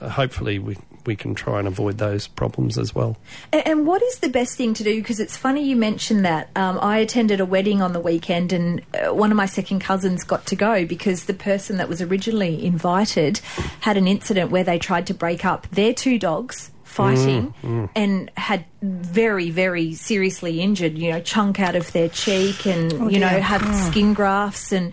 uh, 0.00 0.08
hopefully 0.08 0.58
we 0.58 0.76
we 1.06 1.14
can 1.14 1.36
try 1.36 1.60
and 1.60 1.68
avoid 1.68 1.98
those 1.98 2.26
problems 2.26 2.76
as 2.76 2.92
well. 2.92 3.16
A- 3.52 3.66
And 3.68 3.86
what 3.86 4.02
is 4.02 4.18
the 4.18 4.28
best 4.28 4.56
thing 4.58 4.74
to 4.74 4.82
do? 4.82 4.96
Because 5.00 5.20
it's 5.20 5.36
funny 5.36 5.64
you 5.64 5.76
mentioned 5.76 6.24
that. 6.24 6.50
Um, 6.56 6.76
I 6.82 6.98
attended 6.98 7.38
a 7.38 7.46
wedding 7.46 7.80
on 7.80 7.92
the 7.92 8.00
weekend, 8.00 8.52
and 8.52 8.82
uh, 8.94 9.14
one 9.14 9.30
of 9.30 9.36
my 9.36 9.46
second 9.46 9.78
cousins 9.78 10.24
got 10.24 10.44
to 10.46 10.56
go 10.56 10.84
because 10.84 11.26
the 11.26 11.34
person 11.34 11.76
that 11.76 11.88
was 11.88 12.02
originally 12.02 12.62
invited 12.66 13.38
had 13.80 13.96
an 13.96 14.08
incident 14.08 14.50
where 14.50 14.64
they 14.64 14.78
tried 14.80 15.06
to 15.06 15.14
break 15.14 15.44
up 15.44 15.68
their 15.70 15.94
two 15.94 16.18
dogs 16.18 16.72
fighting 16.88 17.54
mm, 17.62 17.70
mm. 17.70 17.90
and 17.94 18.30
had 18.36 18.64
very 18.82 19.50
very 19.50 19.92
seriously 19.94 20.60
injured 20.60 20.96
you 20.96 21.10
know 21.10 21.20
chunk 21.20 21.60
out 21.60 21.76
of 21.76 21.90
their 21.92 22.08
cheek 22.08 22.66
and 22.66 22.92
oh, 22.94 23.08
you 23.08 23.18
know 23.18 23.28
dear. 23.28 23.40
had 23.40 23.60
mm. 23.60 23.90
skin 23.90 24.14
grafts 24.14 24.72
and 24.72 24.92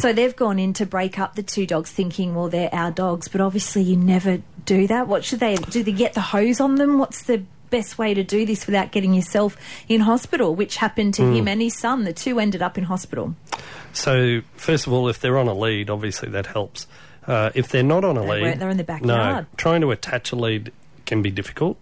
so 0.00 0.12
they've 0.12 0.36
gone 0.36 0.58
in 0.58 0.72
to 0.72 0.84
break 0.86 1.18
up 1.18 1.34
the 1.34 1.42
two 1.42 1.66
dogs 1.66 1.90
thinking 1.90 2.34
well 2.34 2.48
they're 2.48 2.66
our 2.72 2.90
dogs. 2.90 3.28
But 3.28 3.40
obviously 3.40 3.82
you 3.82 3.96
never 3.96 4.42
do 4.64 4.86
that. 4.86 5.08
What 5.08 5.24
should 5.24 5.40
they 5.40 5.56
do 5.56 5.82
they 5.82 5.92
get 5.92 6.14
the 6.14 6.20
hose 6.20 6.60
on 6.60 6.76
them? 6.76 6.98
What's 6.98 7.24
the 7.24 7.42
best 7.70 7.98
way 7.98 8.14
to 8.14 8.22
do 8.22 8.46
this 8.46 8.66
without 8.66 8.92
getting 8.92 9.14
yourself 9.14 9.56
in 9.88 10.00
hospital? 10.00 10.54
Which 10.54 10.76
happened 10.76 11.14
to 11.14 11.22
him 11.22 11.48
and 11.48 11.60
his 11.60 11.78
son. 11.78 12.04
The 12.04 12.12
two 12.12 12.38
ended 12.38 12.62
up 12.62 12.78
in 12.78 12.84
hospital. 12.84 13.34
So 13.92 14.42
first 14.54 14.86
of 14.86 14.92
all, 14.92 15.08
if 15.08 15.20
they're 15.20 15.38
on 15.38 15.48
a 15.48 15.54
lead, 15.54 15.90
obviously 15.90 16.28
that 16.30 16.46
helps. 16.46 16.86
Uh, 17.26 17.50
if 17.54 17.68
they're 17.68 17.82
not 17.82 18.04
on 18.04 18.16
a 18.16 18.20
They 18.20 18.42
lead, 18.42 18.60
they're 18.60 18.70
in 18.70 18.76
the 18.76 18.84
backyard. 18.84 19.44
No, 19.44 19.46
trying 19.56 19.80
to 19.80 19.90
attach 19.90 20.30
a 20.30 20.36
lead 20.36 20.72
can 21.06 21.22
be 21.22 21.30
difficult, 21.30 21.78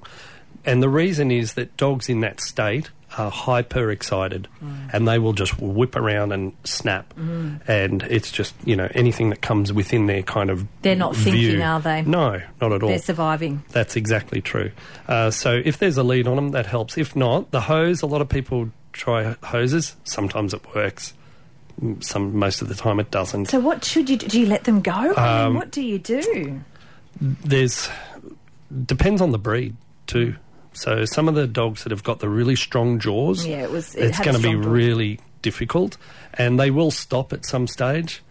and 0.64 0.82
the 0.82 0.88
reason 0.88 1.30
is 1.30 1.54
that 1.54 1.76
dogs 1.76 2.08
in 2.08 2.20
that 2.20 2.40
state 2.40 2.90
are 3.16 3.30
hyper 3.30 3.92
excited, 3.92 4.48
Mm. 4.60 4.90
and 4.92 5.06
they 5.06 5.20
will 5.20 5.34
just 5.34 5.60
whip 5.60 5.94
around 5.94 6.32
and 6.32 6.52
snap, 6.64 7.14
and 7.16 8.02
it's 8.10 8.32
just 8.32 8.54
you 8.64 8.74
know 8.74 8.88
anything 8.92 9.30
that 9.30 9.40
comes 9.40 9.72
within 9.72 10.06
their 10.06 10.22
kind 10.22 10.50
of 10.50 10.66
They're 10.82 10.96
not 10.96 11.14
view. 11.14 11.32
thinking, 11.32 11.62
are 11.62 11.80
they? 11.80 12.02
No, 12.02 12.40
not 12.60 12.72
at 12.72 12.82
all. 12.82 12.88
they're 12.88 12.98
surviving 12.98 13.62
That's 13.70 13.94
exactly 13.94 14.40
true. 14.40 14.72
Uh, 15.06 15.30
so 15.30 15.60
if 15.64 15.78
there's 15.78 15.96
a 15.96 16.02
lead 16.02 16.26
on 16.26 16.34
them, 16.36 16.50
that 16.50 16.66
helps. 16.66 16.98
If 16.98 17.14
not, 17.14 17.52
the 17.52 17.60
hose. 17.60 18.02
A 18.02 18.06
lot 18.06 18.20
of 18.20 18.28
people 18.28 18.70
try 18.92 19.36
hoses. 19.44 19.94
Sometimes 20.04 20.52
it 20.52 20.62
works. 20.74 21.14
Mm, 21.80 22.02
Some 22.02 22.36
most 22.36 22.62
of 22.62 22.68
the 22.68 22.74
time 22.74 22.98
it 23.00 23.10
doesn't. 23.12 23.46
so 23.46 23.60
what 23.60 23.84
should 23.84 24.08
you 24.10 24.16
do 24.16 24.26
do 24.28 24.40
you 24.40 24.46
let 24.46 24.64
them 24.64 24.80
go 24.80 24.92
I 25.16 25.42
Um, 25.42 25.52
mean, 25.52 25.54
what 25.60 25.70
do 25.70 25.82
you 25.82 25.98
do 26.00 26.60
There's 27.20 27.88
depends 28.86 29.20
on 29.20 29.30
the 29.32 29.38
breed 29.38 29.76
too. 30.06 30.36
So 30.72 31.04
some 31.04 31.28
of 31.28 31.34
the 31.34 31.46
dogs 31.46 31.84
that 31.84 31.90
have 31.92 32.02
got 32.02 32.18
the 32.18 32.28
really 32.28 32.56
strong 32.56 32.98
jaws, 32.98 33.46
Yeah, 33.46 33.62
it 33.62 33.70
was- 33.70 33.94
it 33.94 34.04
it's 34.06 34.18
going 34.20 34.36
to 34.36 34.42
be 34.42 34.54
really 34.56 35.20
difficult, 35.42 35.96
and 36.34 36.58
they 36.58 36.70
will 36.70 36.90
stop 36.90 37.32
at 37.32 37.44
some 37.44 37.66
stage. 37.68 38.22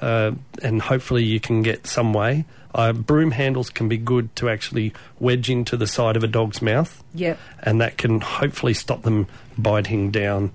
Uh, 0.00 0.30
and 0.62 0.80
hopefully 0.80 1.24
you 1.24 1.40
can 1.40 1.62
get 1.62 1.84
some 1.86 2.12
way. 2.12 2.44
Uh, 2.72 2.92
broom 2.92 3.32
handles 3.32 3.68
can 3.70 3.88
be 3.88 3.98
good 3.98 4.34
to 4.36 4.48
actually 4.48 4.92
wedge 5.18 5.50
into 5.50 5.76
the 5.76 5.86
side 5.88 6.16
of 6.16 6.22
a 6.22 6.28
dog's 6.28 6.62
mouth. 6.62 7.02
Yep. 7.14 7.38
and 7.64 7.80
that 7.80 7.98
can 7.98 8.20
hopefully 8.20 8.72
stop 8.72 9.02
them 9.02 9.26
biting 9.58 10.12
down 10.12 10.52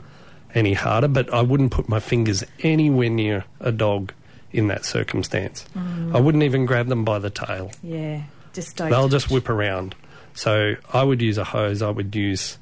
any 0.53 0.73
harder. 0.73 1.09
But 1.09 1.31
I 1.33 1.41
wouldn't 1.41 1.71
put 1.71 1.89
my 1.89 1.99
fingers 1.99 2.45
anywhere 2.61 3.09
near 3.09 3.43
a 3.59 3.73
dog 3.73 4.13
in 4.53 4.67
that 4.69 4.85
circumstance. 4.85 5.65
Mm. 5.77 6.15
I 6.15 6.19
wouldn't 6.21 6.45
even 6.45 6.65
grab 6.65 6.87
them 6.87 7.03
by 7.03 7.19
the 7.19 7.29
tail. 7.29 7.71
yeah 7.83 8.21
just 8.55 8.75
don't 8.77 8.89
They'll 8.89 9.09
just 9.09 9.29
whip 9.29 9.49
around. 9.49 9.95
So 10.33 10.75
I 10.91 11.03
would 11.03 11.21
use 11.21 11.37
a 11.37 11.43
hose. 11.43 11.81
I 11.81 11.89
would 11.89 12.15
use 12.15 12.57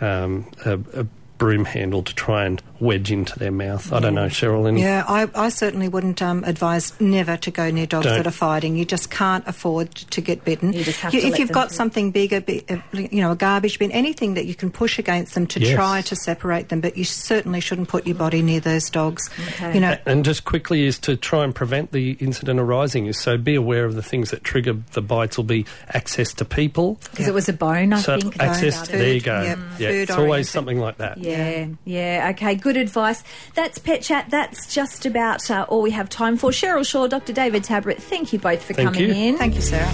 um, 0.00 0.50
a, 0.64 0.74
a 0.94 1.06
broom 1.38 1.64
handle 1.64 2.02
to 2.02 2.14
try 2.14 2.44
and 2.44 2.62
wedge 2.80 3.10
into 3.12 3.38
their 3.38 3.50
mouth. 3.50 3.92
I 3.92 4.00
don't 4.00 4.14
know, 4.14 4.26
Cheryl. 4.26 4.68
Any, 4.68 4.82
Yeah, 4.82 5.04
I, 5.06 5.28
I 5.34 5.48
certainly 5.48 5.88
wouldn't 5.88 6.20
um, 6.22 6.44
advise 6.44 6.92
never 7.00 7.36
to 7.38 7.50
go 7.50 7.70
near 7.70 7.86
dogs 7.86 8.06
Don't. 8.06 8.16
that 8.18 8.26
are 8.26 8.30
fighting. 8.30 8.76
You 8.76 8.84
just 8.84 9.10
can't 9.10 9.46
afford 9.46 9.94
to 9.94 10.20
get 10.20 10.44
bitten. 10.44 10.72
You 10.72 10.84
just 10.84 11.00
have 11.00 11.12
You- 11.14 11.20
to 11.20 11.26
if 11.26 11.30
let 11.32 11.38
you've 11.40 11.48
them 11.48 11.54
got 11.54 11.68
through. 11.68 11.76
something 11.76 12.10
bigger, 12.10 12.42
uh, 12.68 12.76
you 12.92 13.20
know, 13.22 13.32
a 13.32 13.36
garbage 13.36 13.78
bin, 13.78 13.90
anything 13.92 14.34
that 14.34 14.46
you 14.46 14.54
can 14.54 14.70
push 14.70 14.98
against 14.98 15.34
them 15.34 15.46
to 15.48 15.60
Yes. 15.60 15.74
try 15.74 16.02
to 16.02 16.16
separate 16.16 16.68
them, 16.68 16.80
but 16.80 16.96
you 16.96 17.04
certainly 17.04 17.60
shouldn't 17.60 17.88
put 17.88 18.06
your 18.06 18.16
body 18.16 18.42
near 18.42 18.60
those 18.60 18.90
dogs. 18.90 19.28
Okay. 19.48 19.74
You 19.74 19.80
know, 19.80 19.96
And 20.06 20.24
just 20.24 20.44
quickly 20.44 20.84
is 20.86 20.98
to 21.00 21.16
try 21.16 21.44
and 21.44 21.54
prevent 21.54 21.92
the 21.92 22.12
incident 22.20 22.60
arising. 22.60 23.06
Is 23.06 23.18
so 23.18 23.36
be 23.36 23.54
aware 23.54 23.84
of 23.84 23.94
the 23.94 24.02
things 24.02 24.30
that 24.30 24.44
trigger 24.44 24.76
the 24.92 25.02
bites. 25.02 25.36
Will 25.36 25.44
be 25.44 25.66
access 25.88 26.32
to 26.34 26.44
people. 26.44 26.98
Because 27.10 27.28
it 27.28 27.34
was 27.34 27.48
a 27.48 27.52
bone, 27.52 27.92
I 27.92 28.00
so 28.00 28.18
think. 28.20 28.40
access. 28.40 28.88
There 28.88 29.12
you 29.14 29.20
go. 29.20 29.42
yep, 29.42 29.58
yeah, 29.78 29.88
it's 29.88 30.10
always 30.10 30.48
something 30.48 30.78
like 30.78 30.98
that. 30.98 31.18
Yeah, 31.18 31.66
yeah, 31.84 32.28
okay, 32.32 32.54
good 32.68 32.76
advice. 32.76 33.24
That's 33.54 33.78
Pet 33.78 34.02
Chat. 34.02 34.26
That's 34.28 34.72
just 34.72 35.06
about 35.06 35.50
uh, 35.50 35.64
all 35.70 35.80
we 35.80 35.90
have 35.92 36.10
time 36.10 36.36
for. 36.36 36.50
Cheryl 36.50 36.86
Shaw, 36.86 37.06
Dr. 37.06 37.32
David 37.32 37.62
Tabrett, 37.62 37.96
thank 37.96 38.32
you 38.34 38.38
both 38.38 38.62
for 38.62 38.74
Thank 38.74 38.92
coming 38.94 39.08
you. 39.08 39.14
in. 39.14 39.38
thank 39.38 39.54
you, 39.54 39.62
Sarah. 39.62 39.90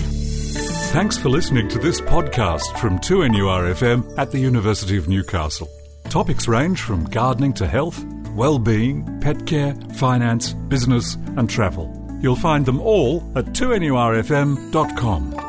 Thanks 0.93 1.17
for 1.17 1.29
listening 1.29 1.69
to 1.69 1.79
this 1.79 2.01
podcast 2.01 2.77
from 2.79 2.99
2NURFM 2.99 4.19
at 4.19 4.33
the 4.33 4.39
University 4.41 4.97
of 4.97 5.09
Newcastle. 5.09 5.69
Topics 6.09 6.49
range 6.49 6.81
from 6.81 7.05
gardening 7.05 7.53
to 7.55 7.67
health, 7.67 8.05
well-being, 8.35 9.21
pet 9.21 9.47
care, 9.47 9.75
finance, 9.95 10.53
business 10.53 11.15
and 11.37 11.49
travel. 11.49 11.93
You'll 12.21 12.37
find 12.37 12.67
them 12.67 12.81
all 12.81 13.21
at 13.37 13.47
2NURFM.com. 13.47 15.44